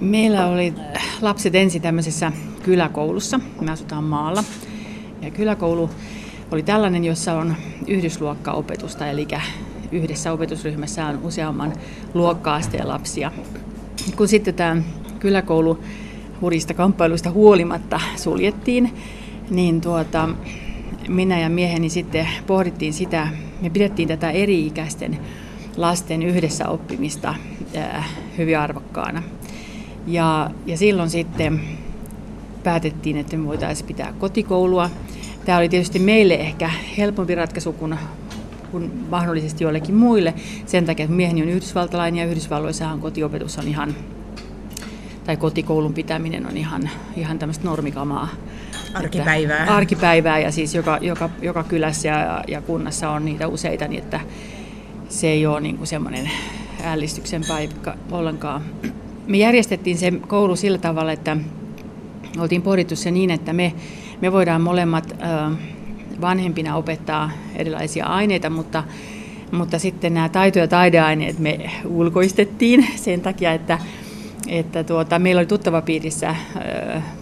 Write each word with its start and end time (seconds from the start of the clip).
Meillä 0.00 0.46
oli 0.46 0.74
lapset 1.20 1.54
ensin 1.54 1.82
tämmöisessä 1.82 2.32
kyläkoulussa. 2.62 3.40
Me 3.60 3.70
asutaan 3.70 4.04
maalla. 4.04 4.44
Ja 5.22 5.30
kyläkoulu 5.30 5.90
oli 6.50 6.62
tällainen, 6.62 7.04
jossa 7.04 7.34
on 7.34 7.56
yhdysluokkaopetusta, 7.86 9.06
eli 9.06 9.28
yhdessä 9.92 10.32
opetusryhmässä 10.32 11.06
on 11.06 11.18
useamman 11.22 11.72
luokka-asteen 12.14 12.88
lapsia. 12.88 13.32
Kun 14.16 14.28
sitten 14.28 14.54
tämä 14.54 14.82
kyläkoulu 15.18 15.78
hurista 16.40 16.74
kamppailuista 16.74 17.30
huolimatta 17.30 18.00
suljettiin, 18.16 18.94
niin 19.50 19.80
tuota, 19.80 20.28
minä 21.08 21.40
ja 21.40 21.48
mieheni 21.48 21.88
sitten 21.88 22.28
pohdittiin 22.46 22.92
sitä, 22.92 23.28
me 23.60 23.70
pidettiin 23.70 24.08
tätä 24.08 24.30
eri-ikäisten 24.30 25.18
lasten 25.76 26.22
yhdessä 26.22 26.68
oppimista 26.68 27.34
ää, 27.76 28.04
hyvin 28.38 28.58
arvokkaana. 28.58 29.22
Ja, 30.06 30.50
ja 30.66 30.76
silloin 30.76 31.10
sitten 31.10 31.60
päätettiin, 32.64 33.16
että 33.16 33.36
me 33.36 33.46
voitaisiin 33.46 33.86
pitää 33.86 34.12
kotikoulua. 34.18 34.90
Tämä 35.44 35.58
oli 35.58 35.68
tietysti 35.68 35.98
meille 35.98 36.34
ehkä 36.34 36.70
helpompi 36.98 37.34
ratkaisu 37.34 37.72
kuin, 37.72 37.98
kuin 38.70 38.92
mahdollisesti 39.10 39.64
joillekin 39.64 39.94
muille. 39.94 40.34
Sen 40.66 40.86
takia, 40.86 41.04
että 41.04 41.16
mieheni 41.16 41.42
on 41.42 41.48
yhdysvaltalainen 41.48 42.18
ja 42.18 42.30
Yhdysvalloissahan 42.30 43.00
kotiopetus 43.00 43.58
on 43.58 43.68
ihan, 43.68 43.94
tai 45.24 45.36
kotikoulun 45.36 45.94
pitäminen 45.94 46.46
on 46.46 46.56
ihan, 46.56 46.90
ihan 47.16 47.38
tämmöistä 47.38 47.64
normikamaa. 47.64 48.28
Arkipäivää. 48.94 49.60
Että, 49.60 49.76
arkipäivää 49.76 50.38
ja 50.38 50.52
siis 50.52 50.74
joka, 50.74 50.98
joka, 51.00 51.30
joka 51.42 51.64
kylässä 51.64 52.08
ja, 52.08 52.44
ja 52.48 52.60
kunnassa 52.60 53.10
on 53.10 53.24
niitä 53.24 53.48
useita, 53.48 53.88
niin 53.88 54.02
että 54.02 54.20
se 55.08 55.26
ei 55.26 55.46
ole 55.46 55.60
niin 55.60 55.76
kuin 55.76 55.86
semmoinen 55.86 56.30
ällistyksen 56.84 57.42
paikka 57.48 57.96
ollenkaan. 58.10 58.62
Me 59.26 59.36
järjestettiin 59.36 59.98
se 59.98 60.12
koulu 60.28 60.56
sillä 60.56 60.78
tavalla, 60.78 61.12
että 61.12 61.36
oltiin 62.38 62.62
pohdittu 62.62 62.96
se 62.96 63.10
niin, 63.10 63.30
että 63.30 63.52
me, 63.52 63.72
me 64.20 64.32
voidaan 64.32 64.60
molemmat 64.60 65.14
vanhempina 66.20 66.76
opettaa 66.76 67.30
erilaisia 67.56 68.06
aineita, 68.06 68.50
mutta, 68.50 68.84
mutta 69.52 69.78
sitten 69.78 70.14
nämä 70.14 70.28
taito- 70.28 70.58
ja 70.58 70.68
taideaineet 70.68 71.38
me 71.38 71.70
ulkoistettiin 71.84 72.86
sen 72.96 73.20
takia, 73.20 73.52
että, 73.52 73.78
että 74.48 74.84
tuota, 74.84 75.18
meillä 75.18 75.38
oli 75.38 75.46
tuttava 75.46 75.82
piirissä 75.82 76.36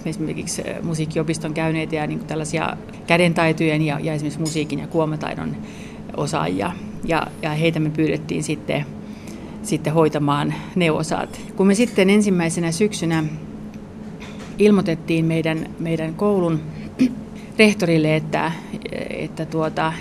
esimerkiksi 0.05 0.63
musiikkiopiston 0.83 1.55
käyneitä 1.55 1.97
ja 1.97 2.07
niin 2.07 2.21
tällaisia 2.21 2.77
kädentaitojen 3.07 3.83
ja, 3.83 4.01
ja 4.01 4.15
esimerkiksi 4.15 4.41
musiikin 4.41 4.79
ja 4.79 4.87
kuomataidon 4.87 5.57
osaajia. 6.17 6.73
Ja, 7.05 7.27
ja 7.43 7.51
heitä 7.51 7.81
me 7.81 7.91
pyydettiin 7.91 8.43
sitten, 8.43 8.87
sitten 9.69 9.93
hoitamaan 9.93 10.55
ne 10.75 10.91
osat. 10.91 11.41
Kun 11.57 11.67
me 11.67 11.75
sitten 11.75 12.11
ensimmäisenä 12.11 12.73
syksynä 12.73 13.25
ilmoitettiin 14.59 15.25
meidän, 15.25 15.67
meidän 15.79 16.15
koulun 16.15 16.61
rehtorille, 17.59 18.17
että, 18.17 18.53
että 19.11 19.47
tuota, 19.47 19.93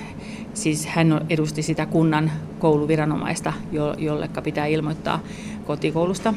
siis 0.53 0.85
hän 0.85 1.25
edusti 1.29 1.61
sitä 1.61 1.85
kunnan 1.85 2.31
kouluviranomaista, 2.59 3.53
jo, 3.71 3.95
jolle 3.97 4.29
pitää 4.43 4.65
ilmoittaa 4.65 5.19
kotikoulusta, 5.65 6.33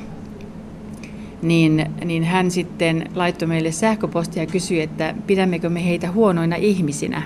niin, 1.43 1.87
niin 2.05 2.25
hän 2.25 2.51
sitten 2.51 3.11
laittoi 3.15 3.49
meille 3.49 3.73
sähköpostia 3.73 4.43
ja 4.43 4.47
kysyi, 4.47 4.81
että 4.81 5.15
pidämmekö 5.27 5.69
me 5.69 5.85
heitä 5.85 6.11
huonoina 6.11 6.57
ihmisinä. 6.57 7.23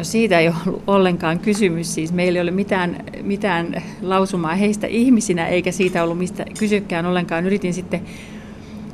No 0.00 0.04
siitä 0.04 0.38
ei 0.38 0.48
ollut 0.48 0.82
ollenkaan 0.86 1.38
kysymys, 1.38 1.94
siis 1.94 2.12
meillä 2.12 2.36
ei 2.36 2.42
ole 2.42 2.50
mitään, 2.50 3.04
mitään 3.22 3.82
lausumaa 4.02 4.54
heistä 4.54 4.86
ihmisinä, 4.86 5.46
eikä 5.46 5.72
siitä 5.72 6.02
ollut 6.02 6.18
mistä 6.18 6.44
kysykään 6.58 7.06
ollenkaan. 7.06 7.46
Yritin 7.46 7.74
sitten 7.74 8.00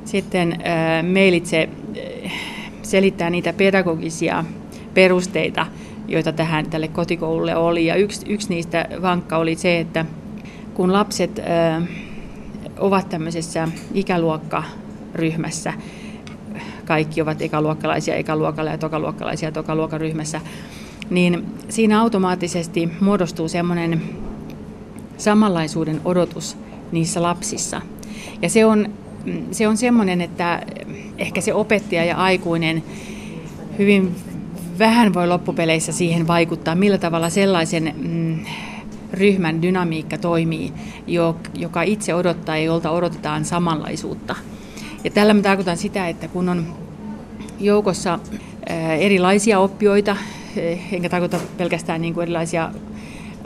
sitten 0.05 0.53
äh, 0.53 1.13
mailitse 1.13 1.69
äh, 2.25 2.33
selittää 2.83 3.31
niitä 3.31 3.53
pedagogisia 3.53 4.45
perusteita, 4.95 5.67
joita 6.09 6.33
tähän 6.33 6.71
tälle 6.71 6.89
kotikoululle 6.89 7.57
oli. 7.57 7.87
Ja 7.87 7.95
yksi, 7.95 8.27
yksi 8.29 8.49
niistä 8.49 8.89
vankka 9.03 9.37
oli 9.37 9.55
se, 9.55 9.81
että 9.81 10.05
kun 10.75 10.93
lapset 10.93 11.39
äh, 11.39 11.89
ovat 12.79 13.09
tämmöisessä 13.09 13.69
ikäluokkaryhmässä, 13.95 15.73
kaikki 16.85 17.23
ovat 17.23 17.43
ekaluokkalaisia 17.43 18.15
ekaluokalla 18.15 18.71
ja 18.71 18.79
tokaluokkalaisia 18.79 19.53
tokaluokkaryhmässä, 19.53 20.41
niin 21.11 21.47
siinä 21.69 22.01
automaattisesti 22.01 22.89
muodostuu 23.01 23.49
semmoinen 23.49 24.03
samanlaisuuden 25.17 26.01
odotus 26.05 26.57
niissä 26.93 27.23
lapsissa. 27.23 27.83
Ja 28.43 28.49
se 28.49 28.67
on 28.67 28.89
se 29.51 29.69
on 29.69 29.77
semmoinen, 29.77 30.21
että 30.21 30.63
ehkä 31.19 31.41
se 31.41 31.55
opettaja 31.55 32.05
ja 32.05 32.17
aikuinen 32.17 32.83
hyvin 33.79 34.15
vähän 34.79 35.15
voi 35.15 35.29
loppupeleissä 35.29 35.93
siihen 35.93 36.27
vaikuttaa, 36.27 36.75
millä 36.75 36.99
tavalla 36.99 37.31
sellaisen 37.31 37.95
mm, 37.97 38.45
ryhmän 39.13 39.63
dynamiikka 39.63 40.19
toimii, 40.19 40.73
joka 41.55 41.83
itse 41.83 42.15
odottaa 42.15 42.57
ja 42.57 42.65
jolta 42.65 42.91
odotetaan 42.91 43.45
samanlaisuutta. 43.45 44.37
Ja 45.05 45.11
tällä 45.11 45.35
mä 45.35 45.43
tarkoitan 45.43 45.77
sitä, 45.77 46.09
että 46.09 46.29
kun 46.29 46.49
on 46.49 46.67
joukossa 47.61 48.19
erilaisia 48.99 49.59
oppijoita, 49.59 50.17
enkä 50.93 51.09
tarkoita 51.09 51.39
pelkästään 51.57 52.01
niin 52.01 52.15
kuin 52.15 52.23
erilaisia 52.23 52.71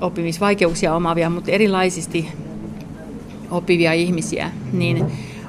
oppimisvaikeuksia 0.01 0.95
omaavia, 0.95 1.31
mutta 1.31 1.51
erilaisesti 1.51 2.29
oppivia 3.51 3.93
ihmisiä, 3.93 4.51
niin 4.73 5.07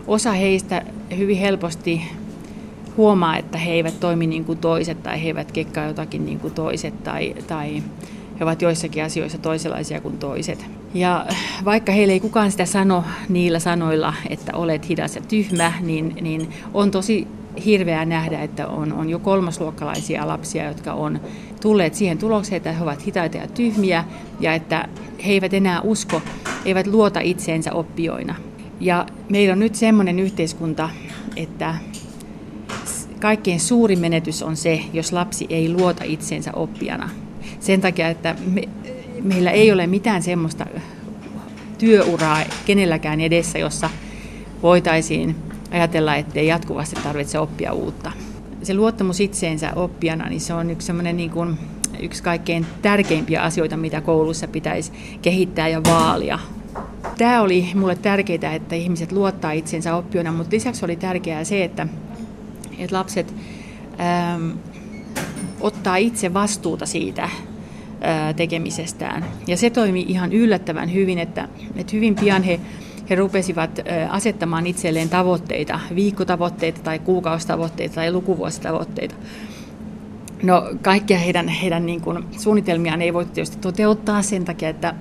osa 0.07 0.31
heistä 0.31 0.81
hyvin 1.17 1.37
helposti 1.37 2.01
huomaa, 2.97 3.37
että 3.37 3.57
he 3.57 3.71
eivät 3.71 3.99
toimi 3.99 4.27
niin 4.27 4.45
kuin 4.45 4.57
toiset 4.57 5.03
tai 5.03 5.23
he 5.23 5.27
eivät 5.27 5.51
kekkaa 5.51 5.85
jotakin 5.85 6.25
niin 6.25 6.39
kuin 6.39 6.53
toiset 6.53 7.03
tai, 7.03 7.35
tai 7.47 7.83
he 8.39 8.43
ovat 8.43 8.61
joissakin 8.61 9.03
asioissa 9.03 9.37
toisenlaisia 9.37 10.01
kuin 10.01 10.17
toiset. 10.17 10.65
Ja 10.93 11.25
vaikka 11.65 11.91
heille 11.91 12.13
ei 12.13 12.19
kukaan 12.19 12.51
sitä 12.51 12.65
sano 12.65 13.03
niillä 13.29 13.59
sanoilla, 13.59 14.13
että 14.29 14.51
olet 14.55 14.89
hidas 14.89 15.15
ja 15.15 15.21
tyhmä, 15.21 15.73
niin, 15.81 16.15
niin 16.21 16.49
on 16.73 16.91
tosi 16.91 17.27
hirveää 17.65 18.05
nähdä, 18.05 18.41
että 18.41 18.67
on, 18.67 18.93
on 18.93 19.09
jo 19.09 19.19
kolmasluokkalaisia 19.19 20.27
lapsia, 20.27 20.67
jotka 20.67 20.93
on 20.93 21.19
tulleet 21.61 21.95
siihen 21.95 22.17
tulokseen, 22.17 22.57
että 22.57 22.71
he 22.71 22.83
ovat 22.83 23.05
hitaita 23.05 23.37
ja 23.37 23.47
tyhmiä 23.47 24.03
ja 24.39 24.53
että 24.53 24.87
he 25.25 25.31
eivät 25.31 25.53
enää 25.53 25.81
usko, 25.81 26.21
eivät 26.65 26.87
luota 26.87 27.19
itseensä 27.19 27.73
oppijoina. 27.73 28.35
Ja 28.79 29.05
meillä 29.29 29.53
on 29.53 29.59
nyt 29.59 29.75
semmoinen 29.75 30.19
yhteiskunta, 30.19 30.89
että 31.35 31.75
kaikkein 33.19 33.59
suurin 33.59 33.99
menetys 33.99 34.43
on 34.43 34.57
se, 34.57 34.81
jos 34.93 35.13
lapsi 35.13 35.45
ei 35.49 35.73
luota 35.73 36.03
itseensä 36.03 36.51
oppijana. 36.53 37.09
Sen 37.59 37.81
takia, 37.81 38.07
että 38.07 38.35
me, 38.45 38.61
meillä 39.23 39.51
ei 39.51 39.71
ole 39.71 39.87
mitään 39.87 40.23
semmoista 40.23 40.65
työuraa 41.77 42.37
kenelläkään 42.65 43.21
edessä, 43.21 43.59
jossa 43.59 43.89
voitaisiin 44.63 45.35
ajatella, 45.71 46.15
ettei 46.15 46.47
jatkuvasti 46.47 46.95
tarvitse 47.03 47.39
oppia 47.39 47.73
uutta. 47.73 48.11
Se 48.63 48.73
luottamus 48.73 49.19
itseensä 49.19 49.71
oppijana, 49.75 50.29
niin 50.29 50.41
se 50.41 50.53
on 50.53 50.69
yksi, 50.69 50.85
semmoinen 50.85 51.17
niin 51.17 51.29
kuin, 51.29 51.57
yksi 51.99 52.23
kaikkein 52.23 52.65
tärkeimpiä 52.81 53.41
asioita, 53.41 53.77
mitä 53.77 54.01
koulussa 54.01 54.47
pitäisi 54.47 54.91
kehittää 55.21 55.67
ja 55.67 55.83
vaalia 55.83 56.39
Tämä 57.17 57.41
oli 57.41 57.67
mulle 57.75 57.95
tärkeää, 57.95 58.55
että 58.55 58.75
ihmiset 58.75 59.11
luottaa 59.11 59.51
itsensä 59.51 59.95
oppijoina, 59.95 60.31
mutta 60.31 60.55
lisäksi 60.55 60.85
oli 60.85 60.95
tärkeää 60.95 61.43
se, 61.43 61.63
että, 61.63 61.87
että 62.77 62.95
lapset 62.95 63.33
ähm, 63.99 64.51
ottaa 65.59 65.95
itse 65.95 66.33
vastuuta 66.33 66.85
siitä 66.85 67.23
äh, 67.23 67.31
tekemisestään. 68.35 69.25
Ja 69.47 69.57
se 69.57 69.69
toimi 69.69 70.05
ihan 70.07 70.33
yllättävän 70.33 70.93
hyvin, 70.93 71.19
että, 71.19 71.47
että 71.75 71.95
hyvin 71.95 72.15
pian 72.15 72.43
he, 72.43 72.59
he 73.09 73.15
rupesivat 73.15 73.79
asettamaan 74.09 74.67
itselleen 74.67 75.09
tavoitteita, 75.09 75.79
viikkotavoitteita 75.95 76.81
tai 76.83 76.99
kuukausitavoitteita 76.99 77.95
tai 77.95 78.11
lukuvuositavoitteita. 78.11 79.15
No 80.43 80.69
kaikkia 80.81 81.17
heidän, 81.17 81.47
heidän 81.47 81.85
niin 81.85 82.01
kuin, 82.01 82.25
suunnitelmiaan 82.37 83.01
ei 83.01 83.13
voi 83.13 83.25
tietysti 83.25 83.57
toteuttaa 83.57 84.21
sen 84.21 84.45
takia, 84.45 84.69
että 84.69 84.93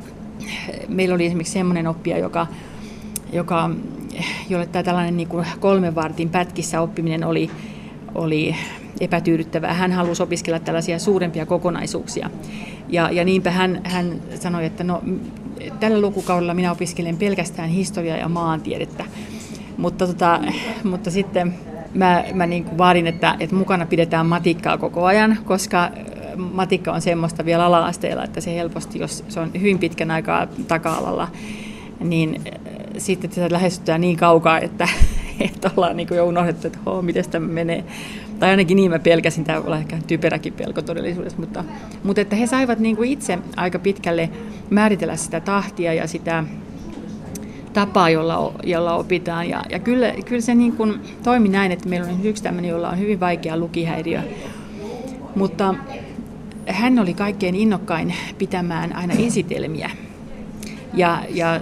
meillä 0.88 1.14
oli 1.14 1.26
esimerkiksi 1.26 1.52
semmoinen 1.52 1.86
oppija, 1.86 2.18
joka, 2.18 2.46
joka, 3.32 3.70
jolle 4.48 4.66
tämä 4.66 4.82
tällainen 4.82 5.16
niin 5.16 5.28
kuin 5.28 5.46
kolmen 5.60 5.94
vartin 5.94 6.28
pätkissä 6.30 6.80
oppiminen 6.80 7.24
oli, 7.24 7.50
oli 8.14 8.56
epätyydyttävää. 9.00 9.74
Hän 9.74 9.92
halusi 9.92 10.22
opiskella 10.22 10.58
tällaisia 10.58 10.98
suurempia 10.98 11.46
kokonaisuuksia. 11.46 12.30
Ja, 12.88 13.10
ja 13.10 13.24
niinpä 13.24 13.50
hän, 13.50 13.80
hän 13.84 14.20
sanoi, 14.40 14.66
että 14.66 14.84
no, 14.84 15.02
tällä 15.80 16.00
lukukaudella 16.00 16.54
minä 16.54 16.72
opiskelen 16.72 17.16
pelkästään 17.16 17.68
historiaa 17.68 18.16
ja 18.16 18.28
maantiedettä. 18.28 19.04
Mutta, 19.76 20.06
tota, 20.06 20.40
mutta 20.84 21.10
sitten 21.10 21.54
mä, 21.94 22.24
mä 22.34 22.46
niin 22.46 22.64
kuin 22.64 22.78
vaadin, 22.78 23.06
että, 23.06 23.36
että 23.40 23.56
mukana 23.56 23.86
pidetään 23.86 24.26
matikkaa 24.26 24.78
koko 24.78 25.04
ajan, 25.04 25.38
koska 25.44 25.90
matikka 26.36 26.92
on 26.92 27.02
semmoista 27.02 27.44
vielä 27.44 27.66
ala-asteella, 27.66 28.24
että 28.24 28.40
se 28.40 28.54
helposti, 28.54 28.98
jos 28.98 29.24
se 29.28 29.40
on 29.40 29.50
hyvin 29.54 29.78
pitkän 29.78 30.10
aikaa 30.10 30.46
taka-alalla, 30.68 31.28
niin 32.00 32.42
sitten 32.98 33.30
tätä 33.30 33.54
lähestytään 33.54 34.00
niin 34.00 34.16
kaukaa, 34.16 34.60
että, 34.60 34.88
että 35.50 35.70
ollaan 35.76 35.96
niin 35.96 36.08
jo 36.10 36.26
unohdettu, 36.26 36.66
että 36.66 36.80
miten 37.02 37.30
tämä 37.30 37.46
menee. 37.46 37.84
Tai 38.40 38.50
ainakin 38.50 38.76
niin 38.76 38.90
mä 38.90 38.98
pelkäsin, 38.98 39.44
tämä 39.44 39.60
olla 39.60 39.78
ehkä 39.78 39.98
typeräkin 40.06 40.52
pelko 40.52 40.82
todellisuudessa, 40.82 41.40
mutta, 41.40 41.64
mutta 42.04 42.20
että 42.20 42.36
he 42.36 42.46
saivat 42.46 42.78
niin 42.78 42.96
kuin 42.96 43.10
itse 43.10 43.38
aika 43.56 43.78
pitkälle 43.78 44.30
määritellä 44.70 45.16
sitä 45.16 45.40
tahtia 45.40 45.94
ja 45.94 46.06
sitä 46.06 46.44
tapaa, 47.72 48.10
jolla, 48.10 48.54
jolla 48.62 48.94
opitaan. 48.94 49.48
Ja, 49.48 49.62
ja 49.70 49.78
kyllä, 49.78 50.12
kyllä 50.24 50.40
se 50.40 50.54
niin 50.54 50.72
kuin 50.72 51.00
toimi 51.22 51.48
näin, 51.48 51.72
että 51.72 51.88
meillä 51.88 52.08
on 52.08 52.24
yksi 52.24 52.42
tämmöinen, 52.42 52.68
jolla 52.68 52.90
on 52.90 52.98
hyvin 52.98 53.20
vaikea 53.20 53.56
lukihäiriö. 53.56 54.20
Mutta 55.36 55.74
hän 56.66 56.98
oli 56.98 57.14
kaikkein 57.14 57.54
innokkain 57.54 58.14
pitämään 58.38 58.96
aina 58.96 59.14
esitelmiä. 59.14 59.90
Ja, 60.94 61.22
ja 61.28 61.60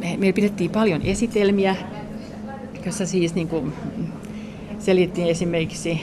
meillä 0.00 0.34
pidettiin 0.34 0.70
paljon 0.70 1.02
esitelmiä, 1.02 1.76
jossa 2.86 3.06
siis 3.06 3.34
niin 3.34 3.48
kuin 3.48 3.72
selittiin 4.82 5.26
esimerkiksi 5.26 6.00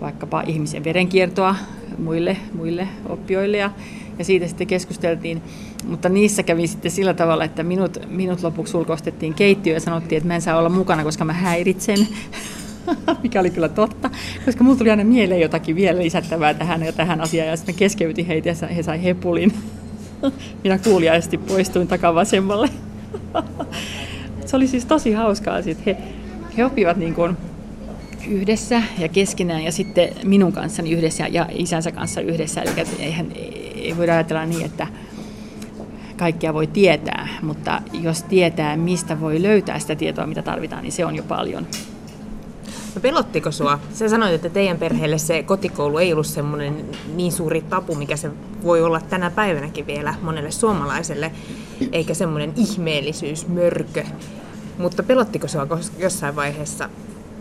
vaikkapa 0.00 0.42
ihmisen 0.46 0.84
verenkiertoa 0.84 1.56
muille, 1.98 2.36
muille 2.54 2.88
oppijoille 3.08 3.56
ja, 3.56 3.70
ja 4.18 4.24
siitä 4.24 4.48
sitten 4.48 4.66
keskusteltiin. 4.66 5.42
Mutta 5.84 6.08
niissä 6.08 6.42
kävi 6.42 6.66
sitten 6.66 6.90
sillä 6.90 7.14
tavalla, 7.14 7.44
että 7.44 7.62
minut, 7.62 7.98
minut 8.08 8.42
lopuksi 8.42 8.76
ulkoistettiin 8.76 9.34
keittiöön 9.34 9.76
ja 9.76 9.80
sanottiin, 9.80 10.16
että 10.16 10.28
mä 10.28 10.34
en 10.34 10.42
saa 10.42 10.58
olla 10.58 10.68
mukana, 10.68 11.04
koska 11.04 11.24
mä 11.24 11.32
häiritsen. 11.32 11.98
mikä 13.22 13.40
oli 13.40 13.50
kyllä 13.50 13.68
totta, 13.68 14.10
koska 14.44 14.64
mulla 14.64 14.78
tuli 14.78 14.90
aina 14.90 15.04
mieleen 15.04 15.40
jotakin 15.40 15.76
vielä 15.76 15.98
lisättävää 15.98 16.54
tähän 16.54 16.82
ja 16.82 16.92
tähän 16.92 17.20
asiaan, 17.20 17.48
ja 17.48 17.56
sitten 17.56 17.74
keskeytin 17.74 18.26
heitä 18.26 18.48
ja 18.48 18.66
he 18.66 18.82
sai 18.82 19.02
hepulin. 19.02 19.52
Minä 20.64 20.78
kuuliaisesti 20.78 21.38
poistuin 21.38 21.88
takavasemmalle. 21.88 22.68
Se 24.46 24.56
oli 24.56 24.66
siis 24.66 24.84
tosi 24.84 25.12
hauskaa, 25.12 25.58
että 25.58 25.82
he, 25.86 25.96
he 26.60 26.64
oppivat 26.64 26.96
niin 26.96 27.14
kuin 27.14 27.36
yhdessä 28.28 28.82
ja 28.98 29.08
keskenään 29.08 29.64
ja 29.64 29.72
sitten 29.72 30.08
minun 30.24 30.52
kanssani 30.52 30.92
yhdessä 30.92 31.26
ja 31.26 31.46
isänsä 31.50 31.92
kanssa 31.92 32.20
yhdessä. 32.20 32.62
Eli 32.62 32.70
eihän, 32.98 33.26
ei 33.74 33.94
voida 33.96 34.12
ajatella 34.12 34.46
niin, 34.46 34.66
että 34.66 34.86
kaikkia 36.16 36.54
voi 36.54 36.66
tietää, 36.66 37.28
mutta 37.42 37.82
jos 38.02 38.22
tietää, 38.22 38.76
mistä 38.76 39.20
voi 39.20 39.42
löytää 39.42 39.78
sitä 39.78 39.94
tietoa, 39.96 40.26
mitä 40.26 40.42
tarvitaan, 40.42 40.82
niin 40.82 40.92
se 40.92 41.04
on 41.04 41.16
jo 41.16 41.22
paljon. 41.22 41.66
No 42.94 43.00
pelottiko 43.00 43.50
sua? 43.50 43.78
Sä 43.92 44.08
sanoit, 44.08 44.34
että 44.34 44.48
teidän 44.48 44.78
perheelle 44.78 45.18
se 45.18 45.42
kotikoulu 45.42 45.98
ei 45.98 46.12
ollut 46.12 46.26
semmoinen 46.26 46.84
niin 47.14 47.32
suuri 47.32 47.60
tapu, 47.60 47.94
mikä 47.94 48.16
se 48.16 48.30
voi 48.62 48.82
olla 48.82 49.00
tänä 49.00 49.30
päivänäkin 49.30 49.86
vielä 49.86 50.14
monelle 50.22 50.50
suomalaiselle, 50.50 51.32
eikä 51.92 52.14
semmoinen 52.14 52.52
ihmeellisyysmörkö. 52.56 54.04
Mutta 54.80 55.02
pelottiko 55.02 55.48
sua 55.48 55.66
jossain 55.98 56.36
vaiheessa 56.36 56.88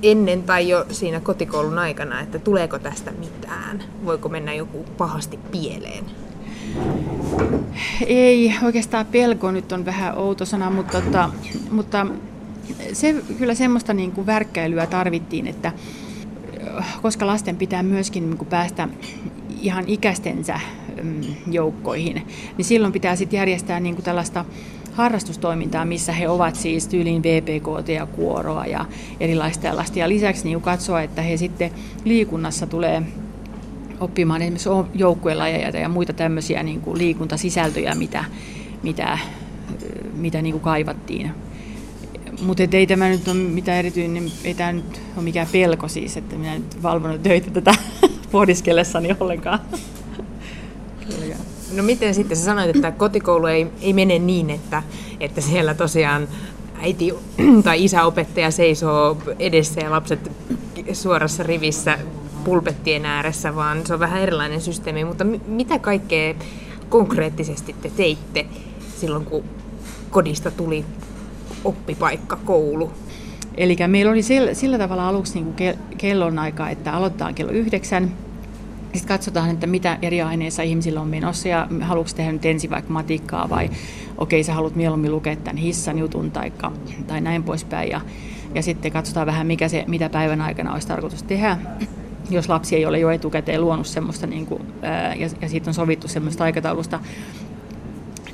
ennen 0.04 0.44
tai 0.44 0.70
jo 0.70 0.86
siinä 0.92 1.20
kotikoulun 1.20 1.80
aikana, 1.80 2.22
että 2.22 2.40
tuleeko 2.40 2.80
tästä 2.80 3.12
mitään? 3.12 3.84
Voiko 4.06 4.30
mennä 4.30 4.54
joku 4.54 4.86
pahasti 4.98 5.40
pieleen? 5.52 6.06
Ei, 8.06 8.56
oikeastaan 8.64 9.06
pelko 9.06 9.52
nyt 9.52 9.72
on 9.72 9.86
vähän 9.86 10.18
outo 10.18 10.46
sana, 10.46 10.70
mutta, 10.70 11.02
tota, 11.02 11.30
mutta 11.72 12.08
se 12.94 13.16
kyllä 13.38 13.56
semmoista 13.56 13.94
niin 13.94 14.12
kuin 14.12 14.28
värkkäilyä 14.28 14.86
tarvittiin, 14.86 15.48
että 15.48 15.72
koska 17.02 17.28
lasten 17.28 17.58
pitää 17.58 17.84
myöskin 17.84 18.30
niin 18.30 18.38
kuin 18.38 18.48
päästä 18.48 18.90
ihan 19.62 19.84
ikäistensä 19.88 20.60
mm, 21.04 21.22
joukkoihin, 21.52 22.28
niin 22.58 22.66
silloin 22.66 22.94
pitää 22.94 23.16
sitten 23.16 23.38
järjestää 23.38 23.80
niin 23.80 23.96
kuin 23.96 24.06
tällaista 24.06 24.46
harrastustoimintaa, 25.00 25.86
missä 25.86 26.14
he 26.14 26.30
ovat 26.30 26.56
siis 26.56 26.88
tyyliin 26.88 27.24
VPKT 27.24 27.90
ja 27.90 28.06
kuoroa 28.06 28.66
ja 28.66 28.86
erilaista 29.20 29.62
tällaista. 29.62 30.00
Ja 30.00 30.10
lisäksi 30.10 30.44
niin 30.44 30.62
katsoa, 30.62 31.02
että 31.02 31.22
he 31.22 31.38
sitten 31.38 31.72
liikunnassa 32.06 32.68
tulee 32.68 33.04
oppimaan 34.00 34.42
esimerkiksi 34.42 34.70
joukkuelajeja 34.94 35.70
ja 35.70 35.90
muita 35.90 36.14
tämmöisiä 36.14 36.64
niin 36.64 36.82
kuin 36.82 36.98
liikuntasisältöjä, 36.98 37.96
mitä, 37.96 38.26
mitä, 38.84 39.18
mitä 40.16 40.42
niin 40.42 40.54
kuin 40.54 40.62
kaivattiin 40.62 41.32
mutta 42.42 42.64
ei 42.72 42.88
tämä 42.88 43.10
nyt 43.10 43.28
ole 43.28 43.36
mitään 43.36 43.78
erityinen, 43.78 44.32
ei 44.44 44.54
tämä 44.54 44.72
nyt 44.72 45.02
ole 45.16 45.24
mikään 45.24 45.48
pelko 45.52 45.88
siis, 45.88 46.18
että 46.18 46.36
minä 46.36 46.58
nyt 46.58 46.84
valvonut 46.84 47.24
töitä 47.24 47.52
tätä 47.52 47.76
pohdiskellessani 48.32 49.16
ollenkaan. 49.20 49.60
No 51.72 51.84
miten 51.84 52.14
sitten 52.14 52.38
sä 52.38 52.44
sanoit, 52.44 52.76
että 52.76 52.92
kotikoulu 52.92 53.46
ei, 53.46 53.68
ei 53.82 53.94
mene 53.94 54.20
niin, 54.20 54.50
että, 54.50 54.84
että 55.20 55.42
siellä 55.42 55.74
tosiaan 55.74 56.28
äiti 56.82 57.14
tai 57.64 57.84
isä 57.84 58.04
opettaja 58.04 58.52
seisoo 58.52 59.18
edessä 59.40 59.82
ja 59.82 59.92
lapset 59.92 60.32
suorassa 60.94 61.44
rivissä 61.44 62.00
pulpettien 62.44 63.06
ääressä, 63.06 63.56
vaan 63.56 63.88
se 63.88 63.94
on 63.94 64.00
vähän 64.00 64.22
erilainen 64.22 64.62
systeemi. 64.62 65.06
Mutta 65.06 65.24
mitä 65.48 65.80
kaikkea 65.80 66.34
konkreettisesti 66.90 67.76
te 67.82 67.92
teitte 67.98 68.46
silloin, 68.98 69.26
kun 69.26 69.44
kodista 70.10 70.52
tuli 70.52 70.86
oppipaikka, 71.64 72.36
koulu. 72.46 72.92
Eli 73.58 73.78
meillä 73.88 74.12
oli 74.12 74.22
sillä, 74.22 74.54
sillä 74.54 74.78
tavalla 74.78 75.10
aluksi 75.10 75.34
niin 75.34 75.46
kuin 75.54 75.98
kellonaika, 75.98 76.70
että 76.70 76.94
aloitetaan 76.94 77.36
kello 77.36 77.52
yhdeksän. 77.52 78.14
Sitten 78.94 79.08
katsotaan, 79.08 79.50
että 79.50 79.68
mitä 79.68 79.98
eri 80.02 80.22
aineissa 80.22 80.64
ihmisillä 80.64 81.02
on 81.02 81.08
menossa 81.08 81.48
ja 81.48 81.68
haluatko 81.82 82.14
tehdä 82.16 82.32
nyt 82.32 82.46
ensin 82.46 82.70
vaikka 82.70 82.94
matikkaa 82.94 83.50
vai 83.50 83.66
okei, 83.66 83.78
okay, 84.18 84.44
sä 84.44 84.54
haluat 84.54 84.76
mieluummin 84.76 85.12
lukea 85.12 85.36
tämän 85.36 85.58
hissan 85.58 86.00
jutun 86.00 86.32
tai, 86.32 86.52
tai 87.08 87.22
näin 87.22 87.44
poispäin. 87.44 87.90
Ja, 87.90 88.02
ja 88.56 88.62
sitten 88.64 88.92
katsotaan 88.92 89.28
vähän, 89.28 89.48
mikä 89.48 89.68
se, 89.68 89.84
mitä 89.88 90.10
päivän 90.10 90.42
aikana 90.42 90.74
olisi 90.74 90.88
tarkoitus 90.88 91.24
tehdä 91.24 91.58
jos 92.30 92.50
lapsi 92.50 92.76
ei 92.76 92.86
ole 92.86 93.00
jo 93.00 93.10
etukäteen 93.10 93.62
luonut 93.62 93.88
semmoista, 93.88 94.28
niin 94.28 94.46
kuin, 94.46 94.62
ää, 94.82 95.16
ja, 95.16 95.30
ja 95.42 95.50
siitä 95.50 95.70
on 95.70 95.74
sovittu 95.74 96.08
semmoista 96.08 96.44
aikataulusta, 96.44 97.00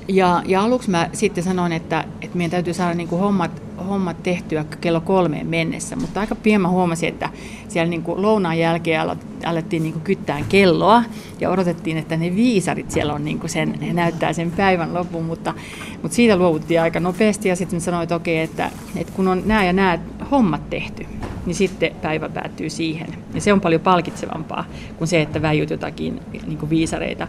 ja, 0.07 0.43
ja 0.45 0.61
aluksi 0.61 0.89
mä 0.89 1.09
sitten 1.13 1.43
sanoin, 1.43 1.71
että, 1.71 2.05
että 2.21 2.37
meidän 2.37 2.51
täytyy 2.51 2.73
saada 2.73 2.93
niin 2.93 3.07
kuin 3.07 3.19
hommat, 3.19 3.61
hommat 3.77 4.23
tehtyä 4.23 4.65
kello 4.81 5.01
kolmeen 5.01 5.47
mennessä, 5.47 5.95
mutta 5.95 6.19
aika 6.19 6.35
pian 6.35 6.61
mä 6.61 6.67
huomasin, 6.67 7.09
että 7.09 7.29
siellä 7.67 7.89
niin 7.89 8.01
kuin 8.01 8.21
lounaan 8.21 8.59
jälkeen 8.59 9.01
alettiin 9.45 9.83
niin 9.83 9.93
kuin 9.93 10.03
kyttään 10.03 10.45
kelloa 10.49 11.03
ja 11.39 11.49
odotettiin, 11.49 11.97
että 11.97 12.17
ne 12.17 12.35
viisarit 12.35 12.91
siellä 12.91 13.13
on 13.13 13.25
niin 13.25 13.39
kuin 13.39 13.49
sen, 13.49 13.77
ne 13.81 13.93
näyttää 13.93 14.33
sen 14.33 14.51
päivän 14.51 14.93
lopun, 14.93 15.25
mutta, 15.25 15.53
mutta 16.01 16.15
siitä 16.15 16.37
luovuttiin 16.37 16.81
aika 16.81 16.99
nopeasti 16.99 17.49
ja 17.49 17.55
sitten 17.55 17.81
sanoin, 17.81 18.03
että 18.03 18.15
okei, 18.15 18.39
että, 18.39 18.71
että 18.95 19.13
kun 19.13 19.27
on 19.27 19.43
nämä 19.45 19.65
ja 19.65 19.73
nämä 19.73 19.99
hommat 20.31 20.69
tehty, 20.69 21.05
niin 21.45 21.55
sitten 21.55 21.91
päivä 22.01 22.29
päättyy 22.29 22.69
siihen. 22.69 23.07
Ja 23.33 23.41
se 23.41 23.53
on 23.53 23.61
paljon 23.61 23.81
palkitsevampaa 23.81 24.65
kuin 24.97 25.07
se, 25.07 25.21
että 25.21 25.41
väijyt 25.41 25.69
jotakin 25.69 26.19
niin 26.47 26.57
kuin 26.57 26.69
viisareita. 26.69 27.27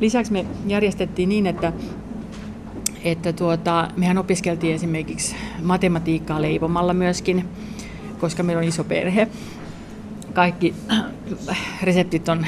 Lisäksi 0.00 0.32
me 0.32 0.46
järjestettiin 0.66 1.28
niin, 1.28 1.46
että 1.46 1.72
että 3.06 3.32
tuota, 3.32 3.88
mehän 3.96 4.18
opiskeltiin 4.18 4.74
esimerkiksi 4.74 5.36
matematiikkaa 5.62 6.42
leivomalla 6.42 6.94
myöskin, 6.94 7.44
koska 8.20 8.42
meillä 8.42 8.60
on 8.60 8.68
iso 8.68 8.84
perhe. 8.84 9.28
Kaikki 10.32 10.74
reseptit 11.82 12.28
on 12.28 12.46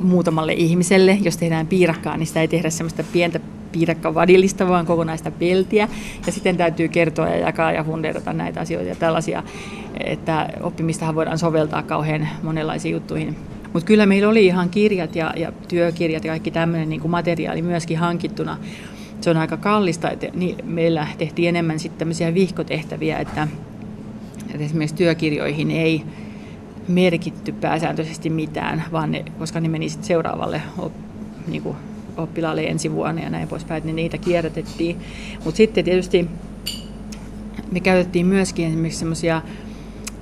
muutamalle 0.00 0.52
ihmiselle. 0.52 1.18
Jos 1.22 1.36
tehdään 1.36 1.66
piirakkaa, 1.66 2.16
niin 2.16 2.26
sitä 2.26 2.40
ei 2.40 2.48
tehdä 2.48 2.70
semmoista 2.70 3.04
pientä 3.12 3.40
piirakkavadillista, 3.72 4.68
vaan 4.68 4.86
kokonaista 4.86 5.30
peltiä. 5.30 5.88
Ja 6.26 6.32
sitten 6.32 6.56
täytyy 6.56 6.88
kertoa 6.88 7.28
ja 7.28 7.36
jakaa 7.36 7.72
ja 7.72 7.84
funderata 7.84 8.32
näitä 8.32 8.60
asioita 8.60 8.88
ja 8.88 8.96
tällaisia, 8.96 9.42
että 10.04 10.48
oppimistahan 10.60 11.14
voidaan 11.14 11.38
soveltaa 11.38 11.82
kauhean 11.82 12.28
monenlaisiin 12.42 12.92
juttuihin. 12.92 13.36
Mutta 13.72 13.86
kyllä 13.86 14.06
meillä 14.06 14.28
oli 14.28 14.46
ihan 14.46 14.70
kirjat 14.70 15.16
ja, 15.16 15.32
ja 15.36 15.52
työkirjat 15.68 16.24
ja 16.24 16.32
kaikki 16.32 16.50
tämmöinen 16.50 16.88
niin 16.88 17.10
materiaali 17.10 17.62
myöskin 17.62 17.98
hankittuna 17.98 18.58
se 19.26 19.30
on 19.30 19.36
aika 19.36 19.56
kallista, 19.56 20.10
että 20.10 20.26
niin 20.34 20.56
meillä 20.64 21.06
tehtiin 21.18 21.48
enemmän 21.48 21.78
sitten 21.78 21.98
tämmöisiä 21.98 22.34
vihkotehtäviä, 22.34 23.18
että, 23.18 23.48
että 24.46 24.64
esimerkiksi 24.64 24.96
työkirjoihin 24.96 25.70
ei 25.70 26.02
merkitty 26.88 27.52
pääsääntöisesti 27.52 28.30
mitään, 28.30 28.84
vaan 28.92 29.10
ne, 29.10 29.24
koska 29.38 29.60
ne 29.60 29.68
meni 29.68 29.88
sitten 29.88 30.06
seuraavalle 30.06 30.62
op, 30.78 30.92
niin 31.46 31.62
kuin 31.62 31.76
oppilaalle 32.16 32.64
ensi 32.64 32.92
vuonna 32.92 33.22
ja 33.22 33.30
näin 33.30 33.48
poispäin, 33.48 33.82
niin 33.84 33.96
niitä 33.96 34.18
kierrätettiin. 34.18 34.96
Mutta 35.44 35.56
sitten 35.56 35.84
tietysti 35.84 36.28
me 37.72 37.80
käytettiin 37.80 38.26
myöskin 38.26 38.66
esimerkiksi 38.66 38.98
semmoisia 38.98 39.42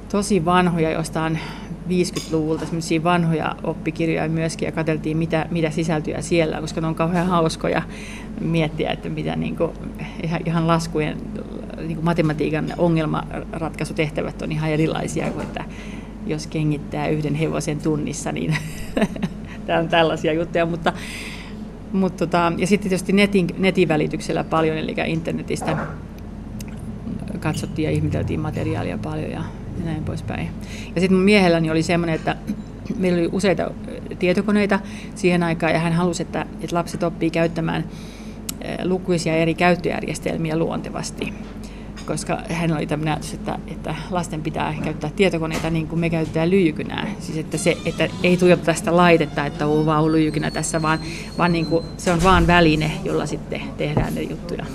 tosi 0.09 0.45
vanhoja 0.45 0.91
jostain 0.91 1.39
50-luvulta 1.89 2.65
semmoisia 2.65 3.05
vanhoja 3.05 3.57
oppikirjoja 3.63 4.29
myöskin 4.29 4.67
ja 4.67 4.73
katseltiin, 4.73 5.17
mitä, 5.17 5.47
mitä 5.51 5.71
sisältöjä 5.71 6.23
siellä 6.23 6.61
koska 6.61 6.81
ne 6.81 6.87
on 6.87 6.95
kauhean 6.95 7.27
hauskoja 7.27 7.83
miettiä, 8.41 8.91
että 8.91 9.09
mitä 9.09 9.37
niin 9.37 9.57
kuin, 9.57 9.71
ihan, 10.47 10.67
laskujen, 10.67 11.17
niin 11.79 11.95
kuin 11.95 12.05
matematiikan 12.05 12.67
ongelmanratkaisutehtävät 12.79 14.43
on 14.43 14.53
ihan 14.53 14.71
erilaisia 14.71 15.31
kuin, 15.31 15.47
että 15.47 15.65
jos 16.27 16.47
kengittää 16.47 17.09
yhden 17.09 17.35
hevosen 17.35 17.81
tunnissa, 17.81 18.33
niin 18.33 18.57
tämä 19.67 19.79
on 19.79 19.89
tällaisia 19.89 20.33
juttuja, 20.33 20.67
mutta 20.67 20.93
Mut 21.95 22.17
tota, 22.17 22.53
ja 22.57 22.67
sitten 22.67 22.89
tietysti 22.89 23.13
netin, 23.13 23.47
netin 23.59 23.89
välityksellä 23.89 24.45
paljon, 24.45 24.77
eli 24.77 24.95
internetistä 25.07 25.77
katsottiin 27.41 27.87
ja 27.87 27.91
ihmeteltiin 27.91 28.41
materiaalia 28.41 28.99
paljon 28.99 29.31
ja, 29.31 29.43
ja 29.79 29.85
näin 29.85 30.05
poispäin. 30.05 30.51
Ja 30.95 31.01
sitten 31.01 31.17
mun 31.17 31.25
miehelläni 31.25 31.71
oli 31.71 31.83
semmoinen, 31.83 32.15
että 32.15 32.37
meillä 32.99 33.19
oli 33.19 33.29
useita 33.33 33.71
tietokoneita 34.19 34.81
siihen 35.15 35.43
aikaan 35.43 35.73
ja 35.73 35.79
hän 35.79 35.93
halusi, 35.93 36.23
että, 36.23 36.47
että 36.61 36.77
lapset 36.77 37.03
oppii 37.03 37.31
käyttämään 37.31 37.85
lukuisia 38.85 39.37
eri 39.37 39.55
käyttöjärjestelmiä 39.55 40.57
luontevasti 40.57 41.33
koska 42.07 42.39
hän 42.49 42.77
oli 42.77 42.87
tämmöinen 42.87 43.15
ajatus, 43.15 43.35
että, 43.35 43.59
että 43.67 43.95
lasten 44.11 44.43
pitää 44.43 44.75
käyttää 44.85 45.11
tietokoneita 45.17 45.71
niin 45.71 45.89
kuin 45.89 46.01
me 46.01 46.11
käytetään 46.11 46.51
lyijykynää. 46.51 47.07
Siis 47.21 47.39
että, 47.39 47.59
se, 47.59 47.77
että 47.85 48.09
ei 48.23 48.37
tuijoteta 48.37 48.75
sitä 48.75 48.97
laitetta, 48.97 49.47
että 49.47 49.67
on 49.67 49.87
vaan 49.87 50.13
lyijykynä 50.13 50.51
tässä, 50.51 50.83
vaan, 50.83 50.99
vaan 51.39 51.53
niin 51.53 51.67
kuin 51.67 51.85
se 51.97 52.13
on 52.13 52.23
vaan 52.23 52.47
väline, 52.47 52.91
jolla 53.05 53.27
sitten 53.27 53.61
tehdään 53.77 54.15
ne 54.15 54.23
juttuja. 54.23 54.67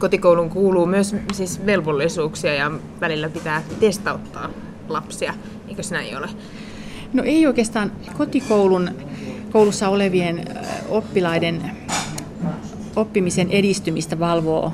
Kotikoulun 0.00 0.50
kuuluu 0.50 0.86
myös 0.86 1.16
siis 1.32 1.66
velvollisuuksia 1.66 2.54
ja 2.54 2.70
välillä 3.00 3.28
pitää 3.28 3.62
testauttaa 3.80 4.50
lapsia, 4.88 5.34
eikö 5.68 5.82
se 5.82 5.94
näin 5.94 6.18
ole? 6.18 6.28
No 7.12 7.22
ei 7.22 7.46
oikeastaan 7.46 7.92
kotikoulun 8.18 8.90
koulussa 9.52 9.88
olevien 9.88 10.44
oppilaiden 10.88 11.62
oppimisen 12.96 13.50
edistymistä 13.50 14.18
valvoo 14.18 14.72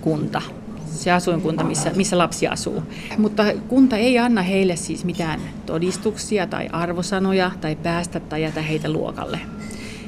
kunta 0.00 0.42
se 0.90 1.10
asuinkunta, 1.12 1.64
missä, 1.64 1.90
missä 1.96 2.18
lapsi 2.18 2.46
asuu. 2.46 2.82
Mutta 3.18 3.44
kunta 3.68 3.96
ei 3.96 4.18
anna 4.18 4.42
heille 4.42 4.76
siis 4.76 5.04
mitään 5.04 5.40
todistuksia 5.66 6.46
tai 6.46 6.68
arvosanoja 6.72 7.50
tai 7.60 7.76
päästä 7.76 8.20
tai 8.20 8.42
jätä 8.42 8.62
heitä 8.62 8.92
luokalle. 8.92 9.40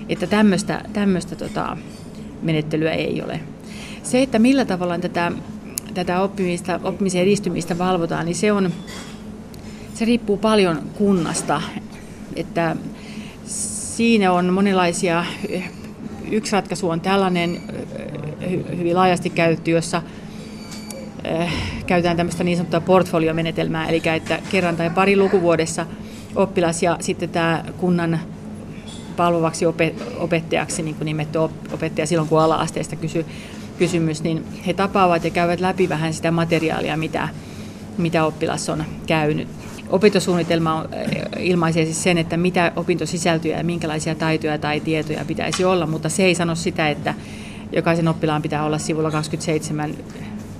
Että 0.08 0.26
tämmöistä 0.92 1.36
tota, 1.38 1.76
menettelyä 2.42 2.92
ei 2.92 3.22
ole. 3.22 3.40
Se, 4.06 4.22
että 4.22 4.38
millä 4.38 4.64
tavalla 4.64 4.98
tätä, 4.98 5.32
tätä 5.94 6.20
oppimista, 6.20 6.80
oppimisen 6.84 7.22
edistymistä 7.22 7.78
valvotaan, 7.78 8.24
niin 8.24 8.36
se, 8.36 8.52
on, 8.52 8.72
se 9.94 10.04
riippuu 10.04 10.36
paljon 10.36 10.82
kunnasta. 10.94 11.62
Että 12.36 12.76
siinä 13.46 14.32
on 14.32 14.52
monenlaisia, 14.52 15.24
yksi 16.30 16.52
ratkaisu 16.52 16.88
on 16.88 17.00
tällainen 17.00 17.62
hyvin 18.78 18.96
laajasti 18.96 19.30
käytetty, 19.30 19.70
jossa 19.70 20.02
Äh, 21.32 21.52
käytetään 21.86 22.16
tämmöistä 22.16 22.44
niin 22.44 22.56
sanottua 22.56 22.80
portfoliomenetelmää, 22.80 23.88
eli 23.88 24.02
että 24.16 24.38
kerran 24.50 24.76
tai 24.76 24.90
pari 24.90 25.16
lukuvuodessa 25.16 25.86
oppilas 26.34 26.82
ja 26.82 26.96
sitten 27.00 27.28
tämä 27.28 27.64
kunnan 27.76 28.20
palvovaksi 29.16 29.66
opettajaksi 30.18 30.82
niin 30.82 30.94
kuin 30.94 31.06
nimetty 31.06 31.38
opettaja 31.72 32.06
silloin, 32.06 32.28
kun 32.28 32.40
ala-asteesta 32.40 32.96
kysy, 32.96 33.26
kysymys, 33.78 34.22
niin 34.22 34.44
he 34.66 34.72
tapaavat 34.72 35.24
ja 35.24 35.30
käyvät 35.30 35.60
läpi 35.60 35.88
vähän 35.88 36.14
sitä 36.14 36.30
materiaalia, 36.30 36.96
mitä, 36.96 37.28
mitä 37.98 38.24
oppilas 38.24 38.68
on 38.68 38.84
käynyt. 39.06 39.48
Opintosuunnitelma 39.88 40.78
äh, 40.78 41.44
ilmaisee 41.46 41.84
siis 41.84 42.02
sen, 42.02 42.18
että 42.18 42.36
mitä 42.36 42.72
opintosisältöjä 42.76 43.58
ja 43.58 43.64
minkälaisia 43.64 44.14
taitoja 44.14 44.58
tai 44.58 44.80
tietoja 44.80 45.24
pitäisi 45.24 45.64
olla, 45.64 45.86
mutta 45.86 46.08
se 46.08 46.24
ei 46.24 46.34
sano 46.34 46.54
sitä, 46.54 46.88
että 46.88 47.14
jokaisen 47.72 48.08
oppilaan 48.08 48.42
pitää 48.42 48.64
olla 48.64 48.78
sivulla 48.78 49.10
27 49.10 49.94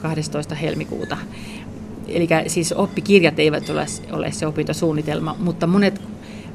12. 0.02 0.54
helmikuuta. 0.54 1.16
Eli 2.08 2.28
siis 2.46 2.72
oppikirjat 2.72 3.38
eivät 3.38 3.70
ole, 3.70 3.86
ole 4.12 4.32
se 4.32 4.46
opintosuunnitelma, 4.46 5.36
mutta 5.38 5.66
monet, 5.66 6.00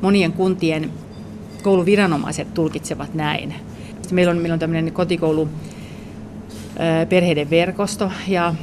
monien 0.01 0.33
kuntien 0.33 0.91
kouluviranomaiset 1.63 2.53
tulkitsevat 2.53 3.13
näin. 3.13 3.55
Meillä 4.11 4.31
on, 4.31 4.37
meillä 4.37 4.53
on 4.53 4.59
tämmöinen 4.59 4.93
kotikoulu 4.93 5.49
perheiden 7.09 7.49
verkosto 7.49 8.11
ja 8.27 8.55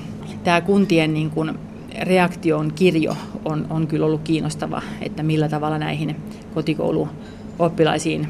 tämä 0.44 0.60
kuntien 0.60 1.14
niin 1.14 1.30
kuin, 1.30 1.58
reaktion 2.02 2.72
kirjo 2.72 3.16
on, 3.44 3.66
on 3.70 3.86
kyllä 3.86 4.06
ollut 4.06 4.20
kiinnostava, 4.24 4.82
että 5.00 5.22
millä 5.22 5.48
tavalla 5.48 5.78
näihin 5.78 6.16
kotikouluoppilaisiin 6.54 8.28